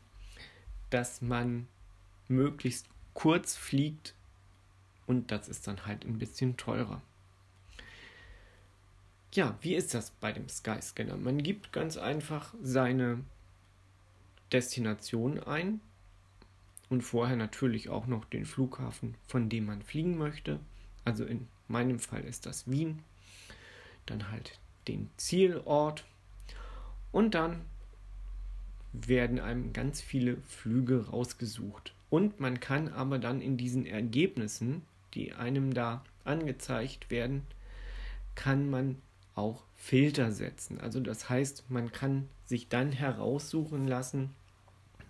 dass 0.90 1.22
man 1.22 1.68
möglichst 2.28 2.86
kurz 3.14 3.56
fliegt 3.56 4.14
und 5.10 5.30
das 5.30 5.48
ist 5.48 5.66
dann 5.66 5.84
halt 5.84 6.06
ein 6.06 6.18
bisschen 6.18 6.56
teurer. 6.56 7.02
Ja, 9.32 9.58
wie 9.60 9.74
ist 9.74 9.92
das 9.92 10.10
bei 10.10 10.32
dem 10.32 10.48
Skyscanner? 10.48 11.16
Man 11.16 11.42
gibt 11.42 11.72
ganz 11.72 11.98
einfach 11.98 12.54
seine 12.62 13.22
Destination 14.50 15.38
ein, 15.38 15.80
und 16.90 17.02
vorher 17.02 17.36
natürlich 17.36 17.88
auch 17.88 18.06
noch 18.06 18.24
den 18.26 18.44
Flughafen, 18.44 19.14
von 19.26 19.48
dem 19.48 19.66
man 19.66 19.80
fliegen 19.80 20.18
möchte. 20.18 20.58
Also 21.04 21.24
in 21.24 21.46
meinem 21.68 22.00
Fall 22.00 22.24
ist 22.24 22.44
das 22.44 22.68
Wien. 22.68 22.98
Dann 24.06 24.30
halt 24.30 24.58
den 24.88 25.08
Zielort 25.16 26.04
und 27.12 27.34
dann 27.34 27.62
werden 28.92 29.38
einem 29.38 29.72
ganz 29.72 30.00
viele 30.00 30.36
Flüge 30.48 31.08
rausgesucht. 31.08 31.94
Und 32.10 32.40
man 32.40 32.58
kann 32.58 32.88
aber 32.88 33.20
dann 33.20 33.40
in 33.40 33.56
diesen 33.56 33.86
Ergebnissen, 33.86 34.82
die 35.14 35.32
einem 35.32 35.74
da 35.74 36.04
angezeigt 36.24 37.10
werden, 37.10 37.46
kann 38.34 38.70
man 38.70 39.00
auch 39.34 39.64
Filter 39.76 40.32
setzen. 40.32 40.80
Also 40.80 41.00
das 41.00 41.28
heißt, 41.28 41.70
man 41.70 41.92
kann 41.92 42.28
sich 42.44 42.68
dann 42.68 42.92
heraussuchen 42.92 43.86
lassen, 43.86 44.34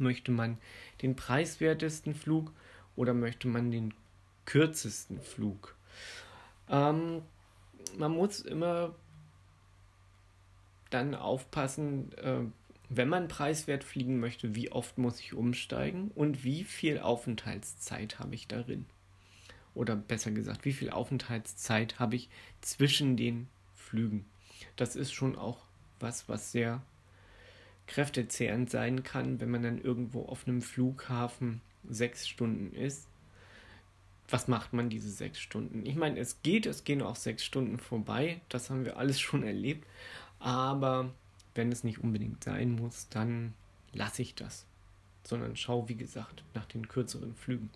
Möchte 0.00 0.32
man 0.32 0.56
den 1.02 1.14
preiswertesten 1.14 2.14
Flug 2.14 2.52
oder 2.96 3.12
möchte 3.12 3.48
man 3.48 3.70
den 3.70 3.92
kürzesten 4.46 5.20
Flug? 5.20 5.76
Ähm, 6.70 7.20
man 7.98 8.12
muss 8.12 8.40
immer 8.40 8.94
dann 10.88 11.14
aufpassen, 11.14 12.12
äh, 12.16 12.40
wenn 12.88 13.08
man 13.10 13.28
preiswert 13.28 13.84
fliegen 13.84 14.18
möchte, 14.20 14.54
wie 14.54 14.72
oft 14.72 14.96
muss 14.96 15.20
ich 15.20 15.34
umsteigen 15.34 16.10
und 16.14 16.44
wie 16.44 16.64
viel 16.64 16.98
Aufenthaltszeit 16.98 18.18
habe 18.18 18.34
ich 18.34 18.48
darin? 18.48 18.86
Oder 19.74 19.96
besser 19.96 20.30
gesagt, 20.30 20.64
wie 20.64 20.72
viel 20.72 20.90
Aufenthaltszeit 20.90 21.98
habe 21.98 22.16
ich 22.16 22.28
zwischen 22.60 23.16
den 23.16 23.48
Flügen? 23.74 24.24
Das 24.76 24.96
ist 24.96 25.12
schon 25.12 25.36
auch 25.36 25.58
was, 26.00 26.28
was 26.28 26.52
sehr 26.52 26.82
kräftezehrend 27.86 28.70
sein 28.70 29.02
kann, 29.02 29.40
wenn 29.40 29.50
man 29.50 29.62
dann 29.62 29.80
irgendwo 29.80 30.24
auf 30.26 30.46
einem 30.46 30.62
Flughafen 30.62 31.60
sechs 31.88 32.28
Stunden 32.28 32.74
ist. 32.74 33.08
Was 34.28 34.46
macht 34.46 34.72
man 34.72 34.90
diese 34.90 35.10
sechs 35.10 35.40
Stunden? 35.40 35.84
Ich 35.84 35.96
meine, 35.96 36.18
es 36.20 36.40
geht, 36.42 36.66
es 36.66 36.84
gehen 36.84 37.02
auch 37.02 37.16
sechs 37.16 37.44
Stunden 37.44 37.78
vorbei, 37.78 38.40
das 38.48 38.70
haben 38.70 38.84
wir 38.84 38.96
alles 38.96 39.18
schon 39.18 39.42
erlebt, 39.42 39.86
aber 40.38 41.12
wenn 41.54 41.72
es 41.72 41.82
nicht 41.82 41.98
unbedingt 41.98 42.44
sein 42.44 42.72
muss, 42.72 43.08
dann 43.08 43.54
lasse 43.92 44.22
ich 44.22 44.36
das, 44.36 44.66
sondern 45.24 45.56
schaue, 45.56 45.88
wie 45.88 45.96
gesagt, 45.96 46.44
nach 46.54 46.66
den 46.66 46.86
kürzeren 46.86 47.34
Flügen. 47.34 47.70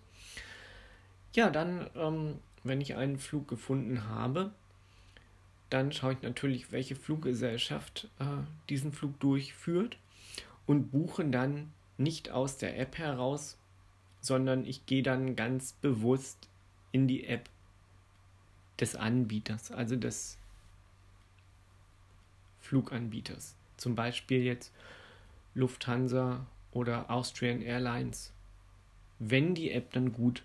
Ja, 1.35 1.51
dann, 1.51 1.91
ähm, 1.97 2.39
wenn 2.63 2.81
ich 2.81 2.95
einen 2.95 3.19
Flug 3.19 3.49
gefunden 3.49 4.09
habe, 4.09 4.53
dann 5.69 5.91
schaue 5.91 6.13
ich 6.13 6.23
natürlich, 6.23 6.71
welche 6.71 6.95
Fluggesellschaft 6.95 8.09
äh, 8.21 8.25
diesen 8.69 8.93
Flug 8.93 9.19
durchführt 9.19 9.99
und 10.67 10.93
buche 10.93 11.25
dann 11.25 11.73
nicht 11.99 12.31
aus 12.31 12.57
der 12.59 12.79
App 12.79 12.99
heraus, 12.99 13.59
sondern 14.21 14.65
ich 14.65 14.87
gehe 14.87 15.03
dann 15.03 15.35
ganz 15.35 15.73
bewusst 15.73 16.49
in 16.93 17.09
die 17.09 17.27
App 17.27 17.51
des 18.79 18.95
Anbieters, 18.95 19.73
also 19.73 19.97
des 19.97 20.39
Fluganbieters. 22.61 23.57
Zum 23.77 23.97
Beispiel 23.97 24.43
jetzt 24.43 24.73
Lufthansa 25.55 26.47
oder 26.71 27.11
Austrian 27.11 27.61
Airlines. 27.61 28.33
Wenn 29.19 29.55
die 29.55 29.73
App 29.73 29.93
dann 29.93 30.13
gut 30.13 30.45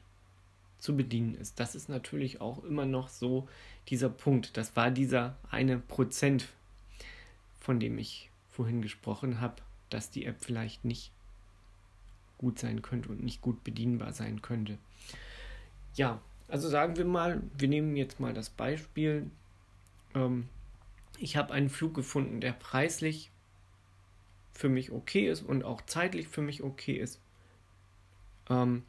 zu 0.79 0.95
bedienen 0.95 1.36
ist. 1.36 1.59
Das 1.59 1.75
ist 1.75 1.89
natürlich 1.89 2.41
auch 2.41 2.63
immer 2.63 2.86
noch 2.86 3.09
so 3.09 3.48
dieser 3.88 4.09
Punkt. 4.09 4.57
Das 4.57 4.75
war 4.75 4.91
dieser 4.91 5.38
eine 5.50 5.77
Prozent, 5.79 6.48
von 7.59 7.79
dem 7.79 7.98
ich 7.98 8.29
vorhin 8.50 8.81
gesprochen 8.81 9.41
habe, 9.41 9.55
dass 9.89 10.12
die 10.12 10.25
App 10.25 10.38
vielleicht 10.39 10.86
nicht 10.86 11.12
gut 12.38 12.59
sein 12.59 12.81
könnte 12.81 13.09
und 13.09 13.24
nicht 13.24 13.41
gut 13.41 13.63
bedienbar 13.63 14.13
sein 14.13 14.41
könnte. 14.41 14.77
Ja, 15.95 16.21
Also 16.48 16.67
sagen 16.67 16.98
wir 16.98 17.05
mal, 17.05 17.41
wir 17.57 17.67
nehmen 17.67 17.95
jetzt 17.95 18.19
mal 18.19 18.33
das 18.33 18.50
Beispiel. 18.50 19.29
Ähm, 20.15 20.50
ich 21.19 21.38
habe 21.38 21.53
einen 21.53 21.69
Flug 21.69 21.93
gefunden, 21.93 22.41
der 22.41 22.53
preislich 22.53 23.29
für 24.53 24.69
mich 24.69 24.91
okay 24.91 25.29
ist 25.29 25.41
und 25.41 25.63
auch 25.63 25.81
zeitlich 25.86 26.27
für 26.27 26.41
mich 26.41 26.63
okay 26.63 26.98
ist. 26.98 27.19
Ähm, 28.50 28.83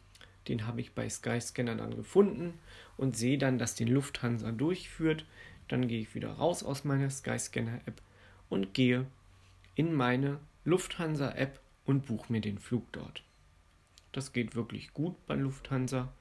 den 0.48 0.66
habe 0.66 0.80
ich 0.80 0.92
bei 0.94 1.08
Skyscanner 1.08 1.76
dann 1.76 1.96
gefunden 1.96 2.58
und 2.96 3.16
sehe 3.16 3.38
dann, 3.38 3.58
dass 3.58 3.74
den 3.74 3.88
Lufthansa 3.88 4.52
durchführt. 4.52 5.24
Dann 5.68 5.88
gehe 5.88 6.00
ich 6.00 6.14
wieder 6.14 6.32
raus 6.32 6.62
aus 6.62 6.84
meiner 6.84 7.10
Skyscanner-App 7.10 8.00
und 8.48 8.74
gehe 8.74 9.06
in 9.74 9.94
meine 9.94 10.40
Lufthansa-App 10.64 11.60
und 11.84 12.06
buche 12.06 12.32
mir 12.32 12.40
den 12.40 12.58
Flug 12.58 12.90
dort. 12.92 13.22
Das 14.12 14.32
geht 14.32 14.54
wirklich 14.54 14.92
gut 14.92 15.14
bei 15.26 15.34
Lufthansa. 15.34 16.12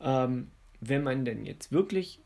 Ähm, 0.00 0.50
wenn 0.80 1.02
man 1.04 1.24
denn 1.24 1.44
jetzt 1.44 1.70
wirklich 1.70 2.18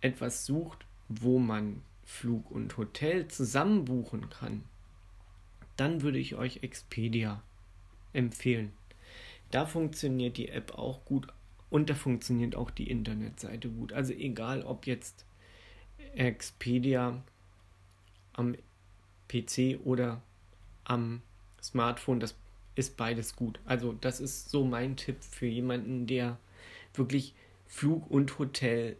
etwas 0.00 0.46
sucht, 0.46 0.86
wo 1.08 1.38
man 1.38 1.82
Flug 2.04 2.50
und 2.50 2.76
Hotel 2.76 3.28
zusammen 3.28 3.84
buchen 3.84 4.30
kann, 4.30 4.64
dann 5.76 6.02
würde 6.02 6.18
ich 6.18 6.34
euch 6.34 6.62
Expedia 6.62 7.42
empfehlen. 8.12 8.72
Da 9.50 9.66
funktioniert 9.66 10.36
die 10.36 10.48
App 10.48 10.78
auch 10.78 11.04
gut 11.04 11.26
und 11.70 11.90
da 11.90 11.94
funktioniert 11.94 12.54
auch 12.56 12.70
die 12.70 12.90
Internetseite 12.90 13.68
gut. 13.68 13.92
Also 13.92 14.12
egal, 14.12 14.62
ob 14.62 14.86
jetzt 14.86 15.24
Expedia 16.14 17.22
am 18.32 18.56
PC 19.28 19.78
oder 19.84 20.22
am 20.84 21.22
Smartphone, 21.62 22.20
das 22.20 22.34
ist 22.74 22.96
beides 22.96 23.36
gut. 23.36 23.60
Also 23.64 23.92
das 23.92 24.20
ist 24.20 24.50
so 24.50 24.64
mein 24.64 24.96
Tipp 24.96 25.22
für 25.22 25.46
jemanden, 25.46 26.06
der 26.06 26.38
wirklich 26.94 27.34
Flug 27.66 28.10
und 28.10 28.38
Hotel 28.38 28.96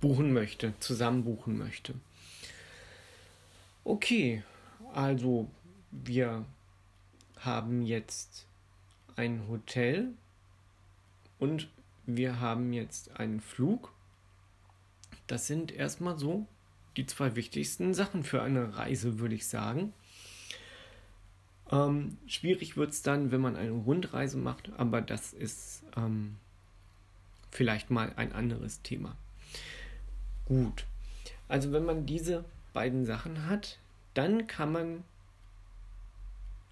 buchen 0.00 0.32
möchte, 0.32 0.74
zusammen 0.80 1.24
buchen 1.24 1.58
möchte. 1.58 1.94
Okay, 3.84 4.42
also 4.92 5.50
wir 5.90 6.44
haben 7.38 7.82
jetzt 7.82 8.46
ein 9.20 9.48
Hotel 9.48 10.14
und 11.38 11.68
wir 12.06 12.40
haben 12.40 12.72
jetzt 12.72 13.18
einen 13.18 13.40
Flug. 13.40 13.92
Das 15.26 15.46
sind 15.46 15.72
erstmal 15.72 16.18
so 16.18 16.46
die 16.96 17.04
zwei 17.04 17.36
wichtigsten 17.36 17.92
Sachen 17.92 18.24
für 18.24 18.42
eine 18.42 18.78
Reise, 18.78 19.18
würde 19.18 19.34
ich 19.34 19.46
sagen. 19.46 19.92
Ähm, 21.70 22.16
schwierig 22.26 22.78
wird 22.78 22.92
es 22.92 23.02
dann, 23.02 23.30
wenn 23.30 23.42
man 23.42 23.56
eine 23.56 23.72
Rundreise 23.72 24.38
macht, 24.38 24.72
aber 24.78 25.02
das 25.02 25.34
ist 25.34 25.82
ähm, 25.96 26.36
vielleicht 27.50 27.90
mal 27.90 28.14
ein 28.16 28.32
anderes 28.32 28.80
Thema. 28.80 29.16
Gut, 30.46 30.86
also 31.46 31.72
wenn 31.72 31.84
man 31.84 32.06
diese 32.06 32.46
beiden 32.72 33.04
Sachen 33.04 33.46
hat, 33.46 33.78
dann 34.14 34.46
kann 34.46 34.72
man 34.72 35.04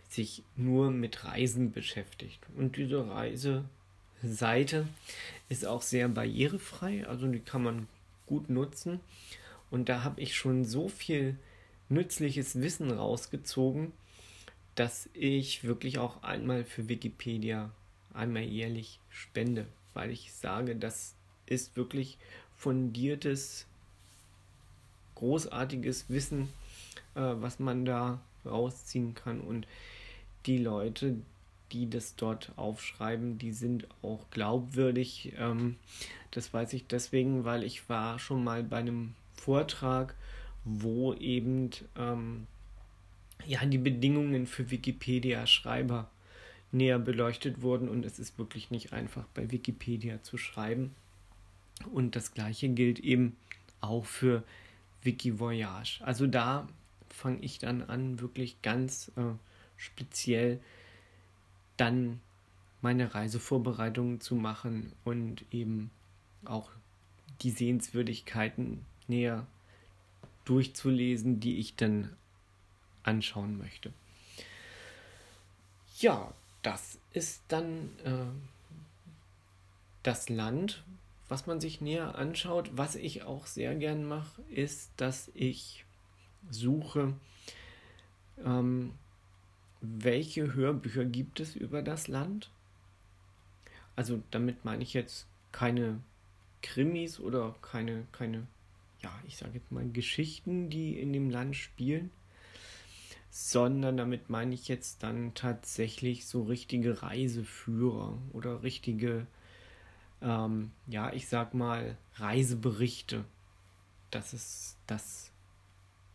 sich 0.10 0.43
nur 0.56 0.91
mit 0.91 1.25
Reisen 1.25 1.71
beschäftigt. 1.71 2.39
Und 2.56 2.77
diese 2.77 3.08
Reiseseite 3.10 4.88
ist 5.49 5.65
auch 5.65 5.82
sehr 5.82 6.08
barrierefrei, 6.08 7.08
also 7.08 7.27
die 7.27 7.39
kann 7.39 7.63
man 7.63 7.88
gut 8.25 8.49
nutzen. 8.49 8.99
Und 9.69 9.89
da 9.89 10.03
habe 10.03 10.21
ich 10.21 10.36
schon 10.36 10.63
so 10.63 10.88
viel 10.88 11.38
nützliches 11.89 12.62
Wissen 12.62 12.91
rausgezogen, 12.91 13.93
dass 14.76 15.10
ich 15.13 15.63
wirklich 15.63 15.97
auch 15.97 16.23
einmal 16.23 16.63
für 16.63 16.88
Wikipedia 16.88 17.71
einmal 18.13 18.43
jährlich 18.43 19.00
spende, 19.10 19.65
weil 19.93 20.12
ich 20.12 20.34
sage, 20.34 20.76
das 20.76 21.15
ist 21.45 21.76
wirklich 21.76 22.17
fundiertes, 22.56 23.65
großartiges 25.15 26.10
Wissen, 26.10 26.50
äh, 27.15 27.21
was 27.21 27.60
man 27.60 27.86
da 27.86 28.19
rausziehen 28.45 29.15
kann. 29.15 29.41
Und 29.41 29.67
die 30.45 30.58
Leute, 30.58 31.15
die 31.71 31.89
das 31.89 32.15
dort 32.15 32.52
aufschreiben, 32.56 33.38
die 33.38 33.52
sind 33.52 33.88
auch 34.02 34.26
glaubwürdig. 34.32 35.34
Ähm, 35.38 35.78
das 36.32 36.54
weiß 36.54 36.73
ich 36.73 36.88
deswegen, 36.88 37.45
weil 37.45 37.63
ich 37.63 37.89
war 37.89 38.19
schon 38.19 38.43
mal 38.43 38.63
bei 38.63 38.78
einem 38.78 39.13
Vortrag 39.36 40.15
wo 40.67 41.13
eben 41.13 41.69
ähm, 41.97 42.47
ja, 43.45 43.65
die 43.65 43.77
Bedingungen 43.77 44.47
für 44.47 44.69
Wikipedia-Schreiber 44.69 46.10
näher 46.71 46.99
beleuchtet 46.99 47.62
wurden 47.62 47.88
und 47.88 48.06
es 48.06 48.19
ist 48.19 48.38
wirklich 48.38 48.71
nicht 48.71 48.91
einfach 48.91 49.25
bei 49.34 49.51
Wikipedia 49.51 50.21
zu 50.21 50.38
schreiben. 50.38 50.93
Und 51.91 52.15
das 52.15 52.34
gleiche 52.34 52.69
gilt 52.69 52.99
eben 52.99 53.38
auch 53.80 54.06
für 54.06 54.43
Wikivoyage. 55.03 56.01
Also 56.03 56.27
da 56.27 56.67
fange 57.10 57.39
ich 57.39 57.60
dann 57.60 57.84
an, 57.84 58.19
wirklich 58.19 58.62
ganz 58.62 59.12
äh, 59.15 59.21
speziell 59.77 60.60
dann 61.77 62.19
meine 62.82 63.13
Reisevorbereitungen 63.13 64.19
zu 64.19 64.36
machen 64.36 64.91
und 65.03 65.45
eben 65.51 65.89
auch 66.45 66.69
die 67.41 67.51
Sehenswürdigkeiten 67.51 68.84
näher 69.08 69.45
durchzulesen, 70.47 71.39
die 71.39 71.57
ich 71.57 71.75
dann 71.75 72.15
anschauen 73.03 73.57
möchte. 73.57 73.91
Ja, 75.99 76.33
das 76.62 76.99
ist 77.12 77.41
dann 77.47 77.89
äh, 78.03 78.25
das 80.03 80.29
Land, 80.29 80.83
was 81.27 81.47
man 81.47 81.60
sich 81.60 81.81
näher 81.81 82.15
anschaut. 82.15 82.71
Was 82.73 82.95
ich 82.95 83.23
auch 83.23 83.45
sehr 83.45 83.75
gern 83.75 84.05
mache, 84.05 84.41
ist, 84.49 84.91
dass 84.97 85.31
ich 85.33 85.86
suche, 86.49 87.13
ähm, 88.43 88.93
welche 89.81 90.53
Hörbücher 90.53 91.05
gibt 91.05 91.39
es 91.39 91.55
über 91.55 91.81
das 91.81 92.07
Land. 92.07 92.51
Also 93.95 94.21
damit 94.31 94.63
meine 94.63 94.83
ich 94.83 94.93
jetzt 94.93 95.27
keine 95.51 95.99
Krimis 96.62 97.19
oder 97.19 97.55
keine, 97.62 98.05
keine 98.12 98.47
ja, 99.01 99.13
ich 99.27 99.38
sage 99.38 99.53
jetzt 99.55 99.71
mal, 99.71 99.88
Geschichten, 99.89 100.69
die 100.69 100.99
in 100.99 101.13
dem 101.13 101.29
Land 101.29 101.55
spielen, 101.55 102.12
sondern 103.29 103.97
damit 103.97 104.29
meine 104.29 104.55
ich 104.55 104.67
jetzt 104.67 105.03
dann 105.03 105.33
tatsächlich 105.36 106.25
so 106.25 106.43
richtige 106.43 107.03
Reiseführer 107.03 108.17
oder 108.33 108.63
richtige, 108.63 109.27
ähm, 110.21 110.71
ja, 110.88 111.13
ich 111.13 111.27
sag 111.27 111.53
mal, 111.53 111.97
Reiseberichte, 112.15 113.25
dass 114.10 114.33
es 114.33 114.75
das 114.88 115.31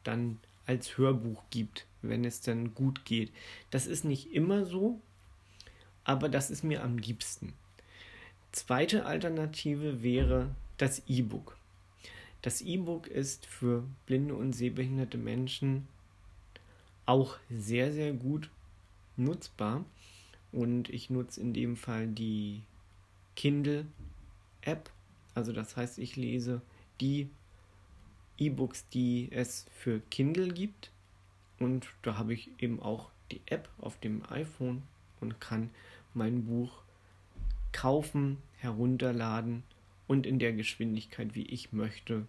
dann 0.02 0.40
als 0.66 0.96
Hörbuch 0.98 1.42
gibt, 1.50 1.86
wenn 2.02 2.24
es 2.24 2.40
dann 2.40 2.74
gut 2.74 3.04
geht. 3.04 3.30
Das 3.70 3.86
ist 3.86 4.04
nicht 4.04 4.32
immer 4.32 4.64
so, 4.64 5.00
aber 6.04 6.28
das 6.28 6.50
ist 6.50 6.64
mir 6.64 6.82
am 6.82 6.98
liebsten. 6.98 7.52
Zweite 8.50 9.06
Alternative 9.06 10.02
wäre 10.02 10.54
das 10.76 11.02
E-Book. 11.06 11.56
Das 12.42 12.60
E-Book 12.60 13.06
ist 13.06 13.46
für 13.46 13.84
blinde 14.04 14.34
und 14.34 14.52
sehbehinderte 14.52 15.16
Menschen 15.16 15.86
auch 17.06 17.38
sehr, 17.48 17.92
sehr 17.92 18.12
gut 18.12 18.50
nutzbar. 19.16 19.84
Und 20.50 20.88
ich 20.90 21.08
nutze 21.08 21.40
in 21.40 21.54
dem 21.54 21.76
Fall 21.76 22.08
die 22.08 22.62
Kindle 23.36 23.86
App. 24.60 24.90
Also 25.34 25.52
das 25.52 25.76
heißt, 25.76 25.98
ich 25.98 26.16
lese 26.16 26.60
die 27.00 27.30
E-Books, 28.38 28.88
die 28.88 29.28
es 29.30 29.66
für 29.70 30.00
Kindle 30.10 30.48
gibt. 30.48 30.90
Und 31.60 31.86
da 32.02 32.18
habe 32.18 32.34
ich 32.34 32.50
eben 32.58 32.82
auch 32.82 33.10
die 33.30 33.40
App 33.46 33.68
auf 33.78 34.00
dem 34.00 34.28
iPhone 34.28 34.82
und 35.20 35.40
kann 35.40 35.70
mein 36.12 36.44
Buch 36.44 36.82
kaufen, 37.70 38.38
herunterladen 38.58 39.62
und 40.12 40.26
in 40.26 40.38
der 40.38 40.52
Geschwindigkeit, 40.52 41.34
wie 41.34 41.46
ich 41.46 41.72
möchte, 41.72 42.26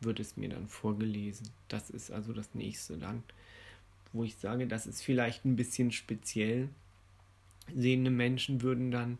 wird 0.00 0.18
es 0.18 0.38
mir 0.38 0.48
dann 0.48 0.66
vorgelesen. 0.66 1.50
Das 1.68 1.90
ist 1.90 2.10
also 2.10 2.32
das 2.32 2.54
nächste 2.54 2.96
dann, 2.96 3.22
wo 4.14 4.24
ich 4.24 4.36
sage, 4.36 4.66
das 4.66 4.86
ist 4.86 5.02
vielleicht 5.02 5.44
ein 5.44 5.54
bisschen 5.54 5.92
speziell. 5.92 6.70
Sehende 7.76 8.10
Menschen 8.10 8.62
würden 8.62 8.90
dann 8.90 9.18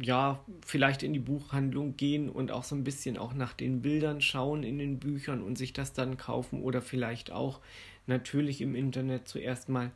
ja, 0.00 0.38
vielleicht 0.64 1.02
in 1.02 1.14
die 1.14 1.18
Buchhandlung 1.18 1.96
gehen 1.96 2.28
und 2.28 2.52
auch 2.52 2.62
so 2.62 2.76
ein 2.76 2.84
bisschen 2.84 3.18
auch 3.18 3.34
nach 3.34 3.52
den 3.52 3.82
Bildern 3.82 4.20
schauen 4.20 4.62
in 4.62 4.78
den 4.78 5.00
Büchern 5.00 5.42
und 5.42 5.58
sich 5.58 5.72
das 5.72 5.94
dann 5.94 6.16
kaufen 6.16 6.62
oder 6.62 6.80
vielleicht 6.80 7.32
auch 7.32 7.60
natürlich 8.06 8.60
im 8.60 8.76
Internet 8.76 9.26
zuerst 9.26 9.68
mal 9.68 9.90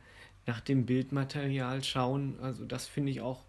nach 0.47 0.59
dem 0.59 0.85
Bildmaterial 0.85 1.81
schauen. 1.81 2.35
Also 2.41 2.65
das 2.65 2.87
finde 2.87 3.11
ich 3.11 3.21
auch, 3.21 3.41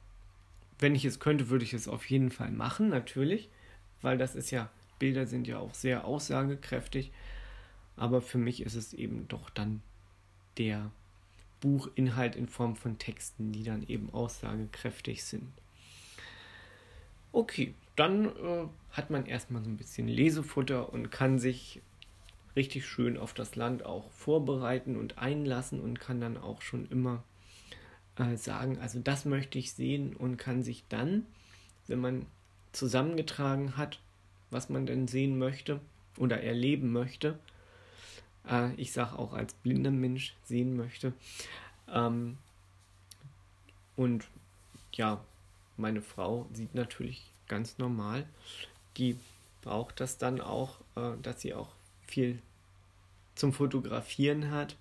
wenn 0.82 0.94
ich 0.94 1.04
es 1.04 1.20
könnte, 1.20 1.48
würde 1.48 1.64
ich 1.64 1.72
es 1.72 1.88
auf 1.88 2.10
jeden 2.10 2.30
Fall 2.30 2.50
machen, 2.50 2.88
natürlich, 2.88 3.48
weil 4.02 4.18
das 4.18 4.34
ist 4.34 4.50
ja, 4.50 4.70
Bilder 4.98 5.26
sind 5.26 5.46
ja 5.46 5.58
auch 5.58 5.74
sehr 5.74 6.04
aussagekräftig, 6.04 7.12
aber 7.96 8.20
für 8.20 8.38
mich 8.38 8.62
ist 8.62 8.74
es 8.74 8.92
eben 8.92 9.26
doch 9.28 9.50
dann 9.50 9.82
der 10.58 10.90
Buchinhalt 11.60 12.36
in 12.36 12.48
Form 12.48 12.76
von 12.76 12.98
Texten, 12.98 13.52
die 13.52 13.62
dann 13.62 13.86
eben 13.86 14.12
aussagekräftig 14.12 15.24
sind. 15.24 15.52
Okay, 17.30 17.74
dann 17.96 18.26
äh, 18.26 18.66
hat 18.90 19.10
man 19.10 19.26
erstmal 19.26 19.62
so 19.62 19.70
ein 19.70 19.76
bisschen 19.76 20.08
Lesefutter 20.08 20.92
und 20.92 21.10
kann 21.10 21.38
sich 21.38 21.80
richtig 22.56 22.86
schön 22.86 23.16
auf 23.16 23.32
das 23.32 23.56
Land 23.56 23.84
auch 23.86 24.10
vorbereiten 24.10 24.96
und 24.96 25.18
einlassen 25.18 25.80
und 25.80 26.00
kann 26.00 26.20
dann 26.20 26.36
auch 26.36 26.60
schon 26.60 26.86
immer 26.90 27.22
äh, 28.16 28.36
sagen, 28.36 28.78
also 28.78 29.00
das 29.00 29.24
möchte 29.24 29.58
ich 29.58 29.72
sehen 29.72 30.14
und 30.16 30.36
kann 30.36 30.62
sich 30.62 30.84
dann, 30.88 31.26
wenn 31.86 32.00
man 32.00 32.26
zusammengetragen 32.72 33.76
hat, 33.76 34.00
was 34.50 34.68
man 34.68 34.86
denn 34.86 35.08
sehen 35.08 35.38
möchte 35.38 35.80
oder 36.16 36.42
erleben 36.42 36.92
möchte, 36.92 37.38
äh, 38.48 38.74
ich 38.74 38.92
sage 38.92 39.18
auch 39.18 39.32
als 39.32 39.54
blinder 39.54 39.90
Mensch 39.90 40.34
sehen 40.44 40.76
möchte, 40.76 41.12
ähm, 41.88 42.38
und 43.96 44.26
ja, 44.94 45.22
meine 45.76 46.02
Frau 46.02 46.46
sieht 46.52 46.74
natürlich 46.74 47.30
ganz 47.48 47.78
normal. 47.78 48.26
Die 48.96 49.18
braucht 49.62 50.00
das 50.00 50.18
dann 50.18 50.40
auch, 50.40 50.80
äh, 50.96 51.12
dass 51.22 51.40
sie 51.40 51.54
auch 51.54 51.68
viel 52.06 52.40
zum 53.34 53.52
Fotografieren 53.52 54.50
hat. 54.50 54.76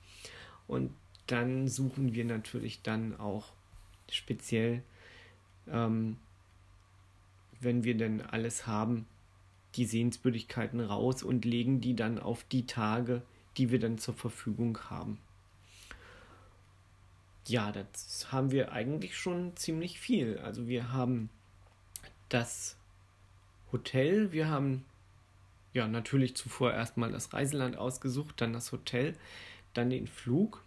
Und 0.67 0.93
dann 1.31 1.67
suchen 1.67 2.13
wir 2.13 2.25
natürlich 2.25 2.81
dann 2.81 3.19
auch 3.19 3.53
speziell, 4.09 4.83
ähm, 5.67 6.17
wenn 7.59 7.83
wir 7.83 7.95
denn 7.95 8.21
alles 8.21 8.67
haben, 8.67 9.05
die 9.75 9.85
Sehenswürdigkeiten 9.85 10.81
raus 10.81 11.23
und 11.23 11.45
legen 11.45 11.79
die 11.79 11.95
dann 11.95 12.19
auf 12.19 12.43
die 12.43 12.65
Tage, 12.65 13.21
die 13.57 13.71
wir 13.71 13.79
dann 13.79 13.97
zur 13.97 14.13
Verfügung 14.13 14.77
haben. 14.89 15.19
Ja, 17.47 17.71
das 17.71 18.31
haben 18.31 18.51
wir 18.51 18.71
eigentlich 18.73 19.17
schon 19.17 19.55
ziemlich 19.55 19.99
viel. 19.99 20.37
Also 20.39 20.67
wir 20.67 20.91
haben 20.91 21.29
das 22.29 22.77
Hotel, 23.71 24.31
wir 24.31 24.49
haben 24.49 24.85
ja 25.73 25.87
natürlich 25.87 26.35
zuvor 26.35 26.73
erstmal 26.73 27.11
das 27.11 27.33
Reiseland 27.33 27.77
ausgesucht, 27.77 28.41
dann 28.41 28.51
das 28.51 28.71
Hotel, 28.71 29.15
dann 29.73 29.89
den 29.89 30.07
Flug 30.07 30.63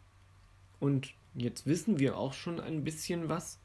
und 0.81 1.13
jetzt 1.35 1.67
wissen 1.67 1.99
wir 1.99 2.17
auch 2.17 2.33
schon 2.33 2.61
ein 2.61 2.85
bisschen 2.85 3.29
was 3.29 3.59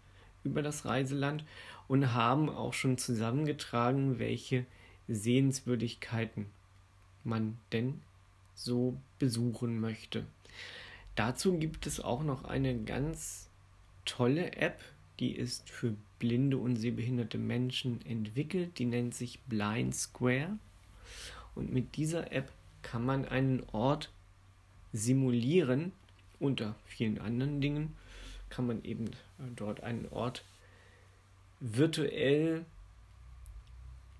über 0.43 0.61
das 0.61 0.85
Reiseland 0.85 1.43
und 1.87 2.13
haben 2.13 2.49
auch 2.49 2.73
schon 2.73 2.97
zusammengetragen, 2.97 4.19
welche 4.19 4.65
Sehenswürdigkeiten 5.07 6.45
man 7.23 7.57
denn 7.71 8.01
so 8.55 8.97
besuchen 9.17 9.79
möchte. 9.79 10.25
Dazu 11.15 11.57
gibt 11.57 11.87
es 11.87 11.99
auch 11.99 12.23
noch 12.23 12.45
eine 12.45 12.77
ganz 12.83 13.49
tolle 14.05 14.53
App, 14.53 14.79
die 15.19 15.35
ist 15.35 15.69
für 15.69 15.95
blinde 16.17 16.57
und 16.57 16.77
sehbehinderte 16.77 17.37
Menschen 17.37 18.05
entwickelt. 18.05 18.79
Die 18.79 18.85
nennt 18.85 19.13
sich 19.13 19.39
Blind 19.41 19.95
Square. 19.95 20.57
Und 21.55 21.73
mit 21.73 21.97
dieser 21.97 22.31
App 22.31 22.51
kann 22.81 23.05
man 23.05 23.25
einen 23.25 23.63
Ort 23.71 24.11
simulieren. 24.93 25.91
Unter 26.39 26.75
vielen 26.85 27.19
anderen 27.19 27.61
Dingen 27.61 27.95
kann 28.49 28.65
man 28.65 28.83
eben 28.83 29.11
dort 29.55 29.83
einen 29.83 30.07
Ort 30.09 30.43
virtuell, 31.59 32.65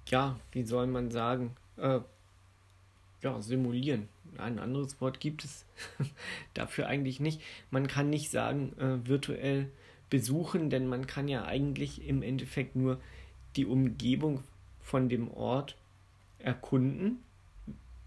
ja, 0.08 0.40
wie 0.52 0.64
soll 0.64 0.88
man 0.88 1.12
sagen, 1.12 1.56
äh, 1.78 2.00
ja, 3.22 3.42
simulieren. 3.42 4.08
Ein 4.38 4.60
anderes 4.60 5.00
Wort 5.02 5.20
gibt 5.20 5.44
es 5.44 5.66
dafür 6.54 6.88
eigentlich 6.88 7.20
nicht. 7.20 7.42
Man 7.72 7.88
kann 7.88 8.10
nicht 8.10 8.30
sagen, 8.30 8.74
äh, 8.78 9.08
virtuell 9.08 9.70
besuchen, 10.10 10.70
denn 10.70 10.88
man 10.88 11.08
kann 11.08 11.28
ja 11.28 11.46
eigentlich 11.46 12.08
im 12.08 12.22
Endeffekt 12.22 12.76
nur 12.76 13.00
die 13.56 13.66
Umgebung 13.66 14.44
von 14.82 15.10
dem 15.10 15.30
Ort 15.32 15.76
erkunden, 16.40 17.20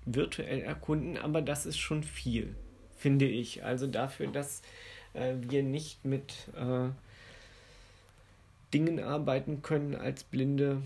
virtuell 0.04 0.60
erkunden, 0.60 1.16
aber 1.16 1.42
das 1.42 1.66
ist 1.66 1.78
schon 1.78 2.02
viel, 2.02 2.56
finde 3.02 3.26
ich. 3.26 3.64
Also 3.64 3.86
dafür, 3.88 4.28
dass 4.28 4.62
äh, 5.12 5.34
wir 5.40 5.62
nicht 5.62 6.04
mit 6.04 6.48
äh, 6.56 6.88
Dingen 8.72 9.00
arbeiten 9.00 9.60
können 9.60 9.96
als 9.96 10.22
Blinde, 10.22 10.82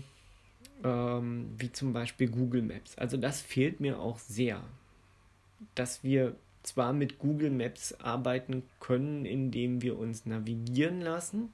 ähm, 0.83 1.53
wie 1.57 1.71
zum 1.71 1.93
Beispiel 1.93 2.27
Google 2.27 2.63
Maps. 2.63 2.97
Also 2.97 3.17
das 3.17 3.39
fehlt 3.41 3.79
mir 3.79 3.99
auch 3.99 4.17
sehr, 4.17 4.61
dass 5.75 6.03
wir 6.03 6.35
zwar 6.63 6.91
mit 6.91 7.19
Google 7.19 7.51
Maps 7.51 7.93
arbeiten 7.93 8.63
können, 8.79 9.25
indem 9.25 9.81
wir 9.81 9.97
uns 9.97 10.25
navigieren 10.25 11.01
lassen, 11.01 11.53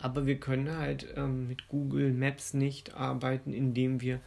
aber 0.00 0.26
wir 0.26 0.38
können 0.38 0.76
halt 0.76 1.08
ähm, 1.16 1.48
mit 1.48 1.68
Google 1.68 2.12
Maps 2.12 2.54
nicht 2.54 2.94
arbeiten, 2.94 3.52
indem 3.52 4.00
wir 4.00 4.20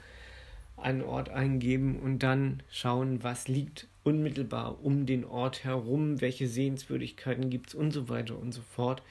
einen 0.76 1.02
Ort 1.02 1.30
eingeben 1.30 2.00
und 2.00 2.20
dann 2.20 2.62
schauen, 2.70 3.24
was 3.24 3.48
liegt 3.48 3.88
unmittelbar 4.04 4.84
um 4.84 5.06
den 5.06 5.26
Ort 5.26 5.64
herum, 5.64 6.22
welche 6.22 6.48
Sehenswürdigkeiten 6.48 7.50
gibt 7.50 7.70
es 7.70 7.76
und 7.76 7.92
so 7.92 8.10
weiter 8.10 8.38
und 8.38 8.52
so 8.52 8.62
fort. 8.62 9.02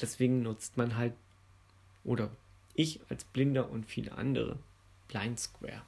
Deswegen 0.00 0.42
nutzt 0.42 0.76
man 0.76 0.96
halt 0.96 1.12
oder 2.04 2.30
ich 2.74 3.00
als 3.08 3.24
Blinder 3.24 3.70
und 3.70 3.86
viele 3.86 4.12
andere, 4.12 4.58
Blind 5.08 5.38
Square. 5.38 5.82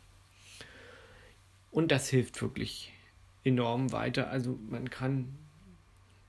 Und 1.70 1.90
das 1.90 2.08
hilft 2.08 2.40
wirklich 2.42 2.92
enorm 3.44 3.92
weiter. 3.92 4.28
Also 4.28 4.58
man 4.68 4.90
kann 4.90 5.34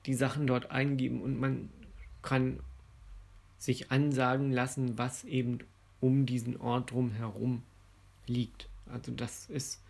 die 0.06 0.14
Sachen 0.14 0.48
dort 0.48 0.72
eingeben 0.72 1.22
und 1.22 1.40
man 1.40 1.70
kann 2.22 2.60
sich 3.58 3.92
ansagen 3.92 4.52
lassen, 4.52 4.98
was 4.98 5.24
eben 5.26 5.60
um 6.00 6.26
diesen 6.26 6.58
Ort 6.60 6.92
drumherum 6.92 7.64
liegt. 8.26 8.68
Also 8.86 9.12
das 9.12 9.50
ist 9.50 9.82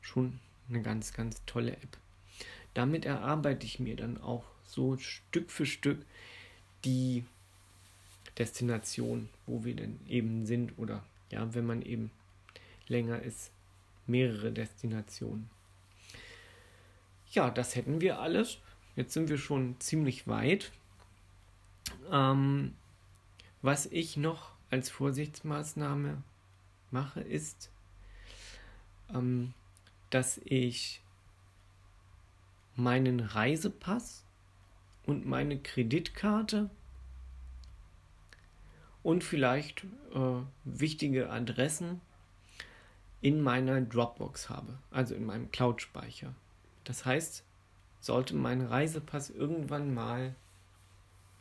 schon 0.00 0.38
eine 0.68 0.82
ganz, 0.82 1.12
ganz 1.12 1.42
tolle 1.46 1.72
App. 1.72 1.98
Damit 2.74 3.04
erarbeite 3.04 3.66
ich 3.66 3.80
mir 3.80 3.96
dann 3.96 4.20
auch 4.20 4.44
so 4.64 4.96
Stück 4.96 5.50
für 5.50 5.66
Stück 5.66 6.04
die 6.84 7.24
Destination, 8.38 9.28
wo 9.46 9.64
wir 9.64 9.74
denn 9.74 9.98
eben 10.06 10.46
sind 10.46 10.78
oder 10.78 11.04
ja, 11.30 11.54
wenn 11.54 11.66
man 11.66 11.82
eben 11.82 12.10
länger 12.86 13.22
ist, 13.22 13.50
mehrere 14.06 14.52
Destinationen. 14.52 15.50
Ja, 17.30 17.50
das 17.50 17.74
hätten 17.74 18.00
wir 18.00 18.20
alles. 18.20 18.58
Jetzt 18.94 19.12
sind 19.12 19.28
wir 19.28 19.38
schon 19.38 19.78
ziemlich 19.80 20.28
weit. 20.28 20.70
Ähm, 22.10 22.74
was 23.62 23.86
ich 23.86 24.16
noch 24.16 24.52
als 24.70 24.90
Vorsichtsmaßnahme 24.90 26.22
mache, 26.90 27.20
ist, 27.20 27.70
ähm, 29.12 29.54
dass 30.16 30.40
ich 30.46 31.02
meinen 32.74 33.20
Reisepass 33.20 34.24
und 35.04 35.26
meine 35.26 35.58
Kreditkarte 35.58 36.70
und 39.02 39.22
vielleicht 39.22 39.84
äh, 40.14 40.40
wichtige 40.64 41.28
Adressen 41.28 42.00
in 43.20 43.42
meiner 43.42 43.82
Dropbox 43.82 44.48
habe, 44.48 44.78
also 44.90 45.14
in 45.14 45.26
meinem 45.26 45.50
Cloud-Speicher. 45.50 46.34
Das 46.84 47.04
heißt, 47.04 47.44
sollte 48.00 48.34
mein 48.34 48.62
Reisepass 48.62 49.28
irgendwann 49.28 49.92
mal 49.92 50.34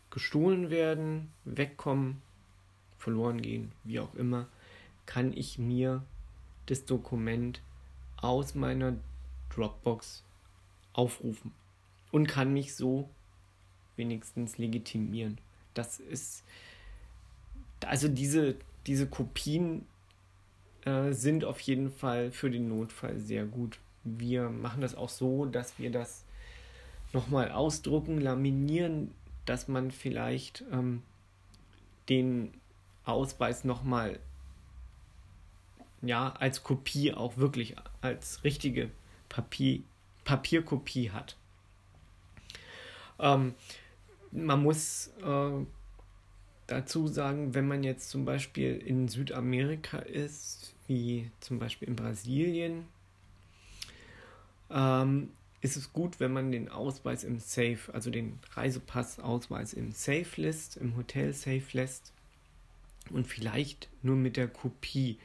gestohlen 0.09 0.69
werden, 0.69 1.31
wegkommen, 1.45 2.21
verloren 2.97 3.41
gehen, 3.41 3.71
wie 3.85 4.01
auch 4.01 4.15
immer, 4.15 4.49
kann 5.05 5.31
ich 5.31 5.57
mir 5.59 6.03
das 6.65 6.83
Dokument 6.83 7.61
aus 8.25 8.55
meiner 8.55 8.95
Dropbox 9.49 10.23
aufrufen 10.93 11.51
und 12.11 12.27
kann 12.27 12.53
mich 12.53 12.75
so 12.75 13.09
wenigstens 13.95 14.57
legitimieren. 14.57 15.37
Das 15.73 15.99
ist 15.99 16.43
also 17.85 18.07
diese, 18.07 18.55
diese 18.87 19.07
Kopien 19.07 19.85
äh, 20.85 21.11
sind 21.11 21.45
auf 21.45 21.59
jeden 21.61 21.91
Fall 21.91 22.31
für 22.31 22.49
den 22.49 22.67
Notfall 22.69 23.19
sehr 23.19 23.45
gut. 23.45 23.79
Wir 24.03 24.49
machen 24.49 24.81
das 24.81 24.95
auch 24.95 25.09
so, 25.09 25.45
dass 25.45 25.79
wir 25.79 25.91
das 25.91 26.25
nochmal 27.13 27.51
ausdrucken, 27.51 28.19
laminieren, 28.19 29.11
dass 29.45 29.67
man 29.67 29.91
vielleicht 29.91 30.63
ähm, 30.71 31.01
den 32.09 32.53
Ausweis 33.03 33.63
nochmal 33.63 34.19
ja, 36.07 36.29
als 36.31 36.63
Kopie 36.63 37.13
auch 37.13 37.37
wirklich 37.37 37.75
als 38.01 38.43
richtige 38.43 38.91
Papier, 39.29 39.81
Papierkopie 40.23 41.11
hat. 41.11 41.37
Ähm, 43.19 43.53
man 44.31 44.61
muss 44.61 45.11
äh, 45.23 45.65
dazu 46.67 47.07
sagen, 47.07 47.53
wenn 47.53 47.67
man 47.67 47.83
jetzt 47.83 48.09
zum 48.09 48.25
Beispiel 48.25 48.77
in 48.77 49.07
Südamerika 49.07 49.99
ist, 49.99 50.73
wie 50.87 51.29
zum 51.39 51.59
Beispiel 51.59 51.87
in 51.87 51.95
Brasilien, 51.95 52.85
ähm, 54.69 55.29
ist 55.61 55.77
es 55.77 55.93
gut, 55.93 56.19
wenn 56.19 56.31
man 56.31 56.51
den 56.51 56.69
Ausweis 56.69 57.23
im 57.23 57.39
Safe, 57.39 57.79
also 57.91 58.11
den 58.11 58.39
Reisepassausweis 58.53 59.73
im 59.73 59.91
Safe 59.91 60.29
lässt, 60.35 60.77
im 60.77 60.95
Hotel 60.95 61.33
Safe 61.33 61.65
lässt 61.73 62.13
und 63.09 63.25
vielleicht 63.27 63.89
nur 64.03 64.15
mit 64.15 64.37
der 64.37 64.47
Kopie 64.47 65.17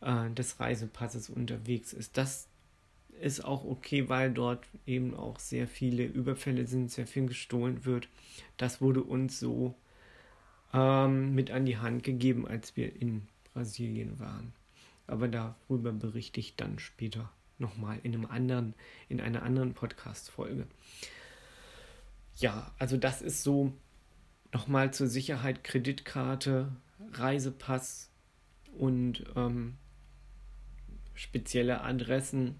äh, 0.00 0.30
des 0.30 0.60
Reisepasses 0.60 1.30
unterwegs 1.30 1.92
ist. 1.92 2.16
Das 2.16 2.48
ist 3.20 3.44
auch 3.44 3.64
okay, 3.64 4.08
weil 4.08 4.32
dort 4.32 4.64
eben 4.86 5.14
auch 5.14 5.38
sehr 5.38 5.68
viele 5.68 6.04
Überfälle 6.04 6.66
sind, 6.66 6.90
sehr 6.90 7.06
viel 7.06 7.26
gestohlen 7.26 7.84
wird. 7.84 8.08
Das 8.56 8.80
wurde 8.80 9.02
uns 9.02 9.38
so 9.38 9.74
ähm, 10.72 11.34
mit 11.34 11.50
an 11.50 11.66
die 11.66 11.76
Hand 11.76 12.02
gegeben, 12.02 12.46
als 12.46 12.76
wir 12.76 12.94
in 13.00 13.28
Brasilien 13.52 14.18
waren. 14.18 14.52
Aber 15.06 15.28
darüber 15.28 15.92
berichte 15.92 16.40
ich 16.40 16.56
dann 16.56 16.78
später 16.78 17.30
nochmal 17.58 17.98
in 18.02 18.14
einem 18.14 18.26
anderen, 18.26 18.74
in 19.08 19.20
einer 19.20 19.42
anderen 19.42 19.74
Podcast-Folge. 19.74 20.66
Ja, 22.36 22.72
also 22.78 22.96
das 22.96 23.20
ist 23.20 23.42
so 23.42 23.72
nochmal 24.52 24.94
zur 24.94 25.08
Sicherheit 25.08 25.62
Kreditkarte, 25.62 26.72
Reisepass 27.12 28.08
und 28.78 29.24
ähm, 29.36 29.76
spezielle 31.20 31.82
Adressen 31.82 32.56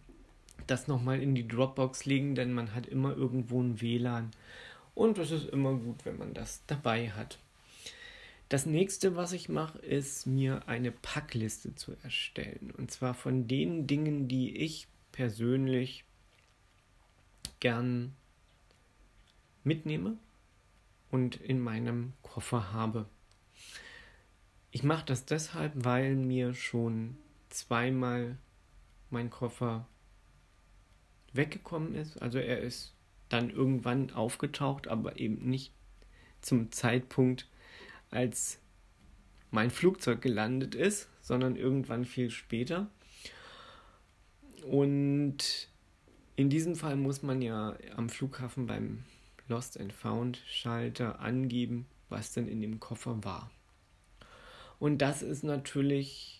das 0.66 0.86
nochmal 0.86 1.22
in 1.22 1.34
die 1.34 1.48
Dropbox 1.48 2.04
legen, 2.04 2.34
denn 2.34 2.52
man 2.52 2.74
hat 2.74 2.86
immer 2.86 3.16
irgendwo 3.16 3.62
ein 3.62 3.80
WLAN. 3.80 4.30
Und 4.94 5.16
es 5.16 5.30
ist 5.30 5.48
immer 5.48 5.72
gut, 5.74 6.04
wenn 6.04 6.18
man 6.18 6.34
das 6.34 6.62
dabei 6.66 7.10
hat. 7.10 7.38
Das 8.50 8.66
nächste, 8.66 9.16
was 9.16 9.32
ich 9.32 9.48
mache, 9.48 9.78
ist 9.78 10.26
mir 10.26 10.68
eine 10.68 10.92
Packliste 10.92 11.74
zu 11.74 11.96
erstellen. 12.02 12.70
Und 12.76 12.90
zwar 12.90 13.14
von 13.14 13.48
den 13.48 13.86
Dingen, 13.86 14.28
die 14.28 14.56
ich 14.56 14.88
persönlich 15.12 16.04
gern 17.60 18.14
mitnehme 19.64 20.18
und 21.10 21.36
in 21.36 21.60
meinem 21.60 22.12
Koffer 22.22 22.72
habe. 22.72 23.06
Ich 24.70 24.82
mache 24.82 25.06
das 25.06 25.24
deshalb, 25.24 25.72
weil 25.76 26.14
mir 26.14 26.52
schon 26.52 27.16
zweimal 27.48 28.36
mein 29.10 29.30
Koffer 29.30 29.86
weggekommen 31.32 31.94
ist. 31.94 32.20
Also 32.20 32.38
er 32.38 32.60
ist 32.60 32.94
dann 33.28 33.50
irgendwann 33.50 34.10
aufgetaucht, 34.10 34.88
aber 34.88 35.18
eben 35.18 35.48
nicht 35.48 35.72
zum 36.40 36.72
Zeitpunkt, 36.72 37.48
als 38.10 38.58
mein 39.50 39.70
Flugzeug 39.70 40.20
gelandet 40.20 40.74
ist, 40.74 41.08
sondern 41.20 41.56
irgendwann 41.56 42.04
viel 42.04 42.30
später. 42.30 42.88
Und 44.66 45.68
in 46.36 46.50
diesem 46.50 46.76
Fall 46.76 46.96
muss 46.96 47.22
man 47.22 47.42
ja 47.42 47.76
am 47.96 48.08
Flughafen 48.08 48.66
beim 48.66 49.04
Lost 49.48 49.78
and 49.78 49.92
Found 49.92 50.42
Schalter 50.46 51.20
angeben, 51.20 51.86
was 52.08 52.32
denn 52.32 52.48
in 52.48 52.60
dem 52.60 52.80
Koffer 52.80 53.24
war. 53.24 53.50
Und 54.78 54.98
das 54.98 55.22
ist 55.22 55.42
natürlich 55.42 56.39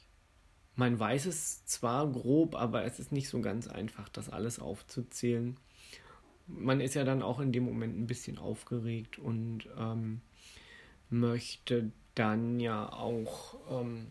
man 0.80 0.98
weiß 0.98 1.26
es 1.26 1.66
zwar 1.66 2.10
grob, 2.10 2.54
aber 2.54 2.84
es 2.86 2.98
ist 2.98 3.12
nicht 3.12 3.28
so 3.28 3.42
ganz 3.42 3.68
einfach, 3.68 4.08
das 4.08 4.30
alles 4.30 4.58
aufzuzählen. 4.58 5.58
Man 6.46 6.80
ist 6.80 6.94
ja 6.94 7.04
dann 7.04 7.22
auch 7.22 7.38
in 7.38 7.52
dem 7.52 7.64
Moment 7.64 7.98
ein 7.98 8.06
bisschen 8.06 8.38
aufgeregt 8.38 9.18
und 9.18 9.68
ähm, 9.76 10.22
möchte 11.10 11.92
dann 12.14 12.60
ja 12.60 12.90
auch 12.90 13.58
ähm, 13.70 14.06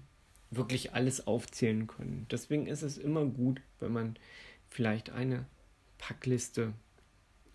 wirklich 0.52 0.94
alles 0.94 1.26
aufzählen 1.26 1.88
können. 1.88 2.28
Deswegen 2.30 2.68
ist 2.68 2.84
es 2.84 3.00
immer 3.00 3.26
gut, 3.26 3.62
wenn 3.80 3.92
man 3.92 4.16
vielleicht 4.70 5.10
eine 5.10 5.48
Packliste 5.98 6.74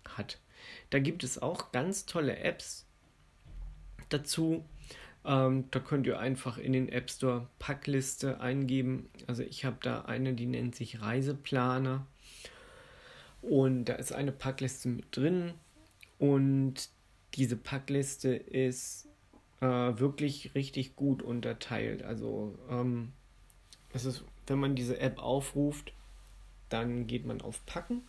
hat. 0.05 0.41
Da 0.89 0.99
gibt 0.99 1.23
es 1.23 1.41
auch 1.41 1.71
ganz 1.71 2.05
tolle 2.05 2.35
Apps 2.39 2.85
dazu, 4.09 4.65
ähm, 5.25 5.65
da 5.71 5.79
könnt 5.79 6.07
ihr 6.07 6.19
einfach 6.19 6.57
in 6.57 6.73
den 6.73 6.89
App 6.89 7.09
Store 7.09 7.47
Packliste 7.59 8.39
eingeben. 8.39 9.09
Also 9.27 9.43
ich 9.43 9.65
habe 9.65 9.77
da 9.81 10.01
eine, 10.01 10.33
die 10.33 10.45
nennt 10.45 10.75
sich 10.75 11.01
Reiseplaner. 11.01 12.05
Und 13.41 13.85
da 13.85 13.93
ist 13.93 14.13
eine 14.13 14.31
Packliste 14.31 14.89
mit 14.89 15.15
drin. 15.15 15.53
Und 16.19 16.89
diese 17.33 17.55
Packliste 17.55 18.35
ist 18.35 19.07
äh, 19.61 19.65
wirklich 19.65 20.55
richtig 20.55 20.95
gut 20.95 21.21
unterteilt. 21.21 22.03
Also 22.03 22.57
ähm, 22.69 23.11
es 23.93 24.05
ist, 24.05 24.23
wenn 24.47 24.59
man 24.59 24.75
diese 24.75 24.99
App 24.99 25.19
aufruft, 25.19 25.93
dann 26.69 27.07
geht 27.07 27.25
man 27.25 27.41
auf 27.41 27.65
Packen. 27.65 28.01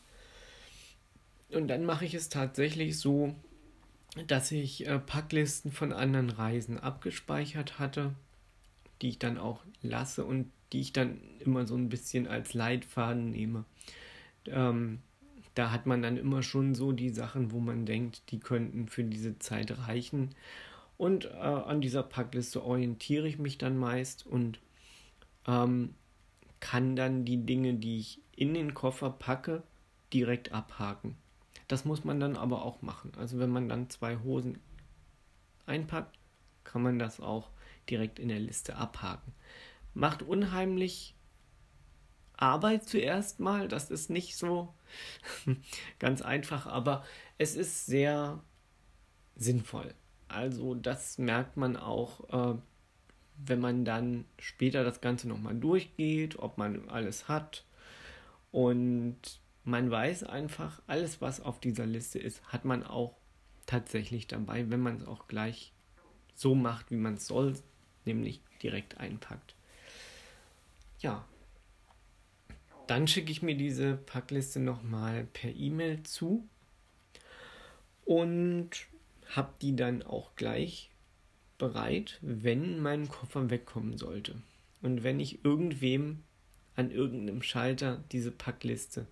Und 1.50 1.68
dann 1.68 1.84
mache 1.84 2.04
ich 2.04 2.14
es 2.14 2.28
tatsächlich 2.28 2.98
so, 2.98 3.34
dass 4.26 4.52
ich 4.52 4.86
äh, 4.86 4.98
Packlisten 4.98 5.72
von 5.72 5.92
anderen 5.92 6.30
Reisen 6.30 6.78
abgespeichert 6.78 7.78
hatte, 7.78 8.14
die 9.02 9.10
ich 9.10 9.18
dann 9.18 9.38
auch 9.38 9.62
lasse 9.82 10.24
und 10.24 10.50
die 10.72 10.80
ich 10.80 10.92
dann 10.92 11.20
immer 11.40 11.66
so 11.66 11.76
ein 11.76 11.88
bisschen 11.88 12.26
als 12.26 12.54
Leitfaden 12.54 13.30
nehme. 13.30 13.64
Ähm, 14.46 15.00
da 15.54 15.70
hat 15.70 15.86
man 15.86 16.02
dann 16.02 16.16
immer 16.16 16.42
schon 16.42 16.74
so 16.74 16.92
die 16.92 17.10
Sachen, 17.10 17.50
wo 17.50 17.60
man 17.60 17.86
denkt, 17.86 18.30
die 18.30 18.40
könnten 18.40 18.88
für 18.88 19.04
diese 19.04 19.38
Zeit 19.38 19.76
reichen. 19.78 20.34
Und 20.98 21.26
äh, 21.26 21.38
an 21.38 21.80
dieser 21.80 22.02
Packliste 22.02 22.64
orientiere 22.64 23.28
ich 23.28 23.38
mich 23.38 23.58
dann 23.58 23.76
meist 23.76 24.26
und 24.26 24.58
ähm, 25.46 25.94
kann 26.60 26.96
dann 26.96 27.24
die 27.24 27.38
Dinge, 27.38 27.74
die 27.74 27.98
ich 27.98 28.20
in 28.34 28.54
den 28.54 28.74
Koffer 28.74 29.10
packe, 29.10 29.62
direkt 30.12 30.52
abhaken. 30.52 31.16
Das 31.68 31.84
muss 31.84 32.04
man 32.04 32.20
dann 32.20 32.36
aber 32.36 32.64
auch 32.64 32.82
machen. 32.82 33.12
Also 33.18 33.38
wenn 33.38 33.50
man 33.50 33.68
dann 33.68 33.90
zwei 33.90 34.18
Hosen 34.18 34.58
einpackt, 35.66 36.18
kann 36.64 36.82
man 36.82 36.98
das 36.98 37.20
auch 37.20 37.50
direkt 37.88 38.18
in 38.18 38.28
der 38.28 38.40
Liste 38.40 38.76
abhaken. 38.76 39.32
Macht 39.94 40.22
unheimlich 40.22 41.14
Arbeit 42.36 42.88
zuerst 42.88 43.40
mal. 43.40 43.68
Das 43.68 43.90
ist 43.90 44.10
nicht 44.10 44.36
so 44.36 44.74
ganz 45.98 46.22
einfach, 46.22 46.66
aber 46.66 47.04
es 47.38 47.56
ist 47.56 47.86
sehr 47.86 48.40
sinnvoll. 49.36 49.94
Also 50.28 50.74
das 50.74 51.18
merkt 51.18 51.56
man 51.56 51.76
auch, 51.76 52.54
äh, 52.54 52.58
wenn 53.38 53.60
man 53.60 53.84
dann 53.84 54.24
später 54.38 54.84
das 54.84 55.00
Ganze 55.00 55.28
nochmal 55.28 55.54
durchgeht, 55.54 56.38
ob 56.38 56.58
man 56.58 56.88
alles 56.88 57.28
hat. 57.28 57.64
Und 58.50 59.40
man 59.66 59.90
weiß 59.90 60.22
einfach, 60.22 60.80
alles, 60.86 61.20
was 61.20 61.40
auf 61.40 61.58
dieser 61.58 61.86
Liste 61.86 62.20
ist, 62.20 62.40
hat 62.44 62.64
man 62.64 62.84
auch 62.84 63.16
tatsächlich 63.66 64.28
dabei, 64.28 64.70
wenn 64.70 64.80
man 64.80 64.96
es 64.96 65.06
auch 65.06 65.26
gleich 65.26 65.72
so 66.36 66.54
macht, 66.54 66.92
wie 66.92 66.96
man 66.96 67.14
es 67.14 67.26
soll, 67.26 67.56
nämlich 68.04 68.40
direkt 68.62 68.98
einpackt. 68.98 69.56
Ja, 71.00 71.26
dann 72.86 73.08
schicke 73.08 73.32
ich 73.32 73.42
mir 73.42 73.56
diese 73.56 73.96
Packliste 73.96 74.60
nochmal 74.60 75.24
per 75.24 75.52
E-Mail 75.52 76.04
zu 76.04 76.48
und 78.04 78.70
habe 79.30 79.52
die 79.60 79.74
dann 79.74 80.04
auch 80.04 80.36
gleich 80.36 80.90
bereit, 81.58 82.20
wenn 82.22 82.78
mein 82.78 83.08
Koffer 83.08 83.50
wegkommen 83.50 83.98
sollte. 83.98 84.36
Und 84.80 85.02
wenn 85.02 85.18
ich 85.18 85.44
irgendwem 85.44 86.22
an 86.76 86.92
irgendeinem 86.92 87.42
Schalter 87.42 88.04
diese 88.12 88.30
Packliste 88.30 89.08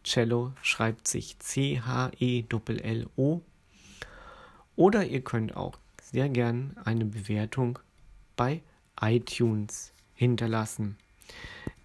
Cello 0.04 0.54
schreibt 0.62 1.08
sich 1.08 1.39
C-H-E-L-L-O. 1.39 3.41
Oder 4.76 5.06
ihr 5.06 5.21
könnt 5.21 5.56
auch 5.56 5.80
sehr 6.02 6.28
gern 6.30 6.76
eine 6.84 7.06
Bewertung 7.06 7.80
bei 8.38 8.62
iTunes 9.02 9.91
hinterlassen. 10.13 10.97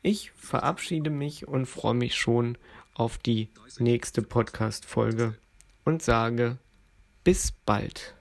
Ich 0.03 0.31
verabschiede 0.31 1.11
mich 1.11 1.49
und 1.49 1.67
freue 1.67 1.95
mich 1.95 2.15
schon 2.15 2.57
auf 2.95 3.19
die 3.19 3.49
nächste 3.79 4.23
Podcast-Folge 4.23 5.37
und 5.85 6.03
sage 6.03 6.59
bis 7.25 7.51
bald. 7.51 8.15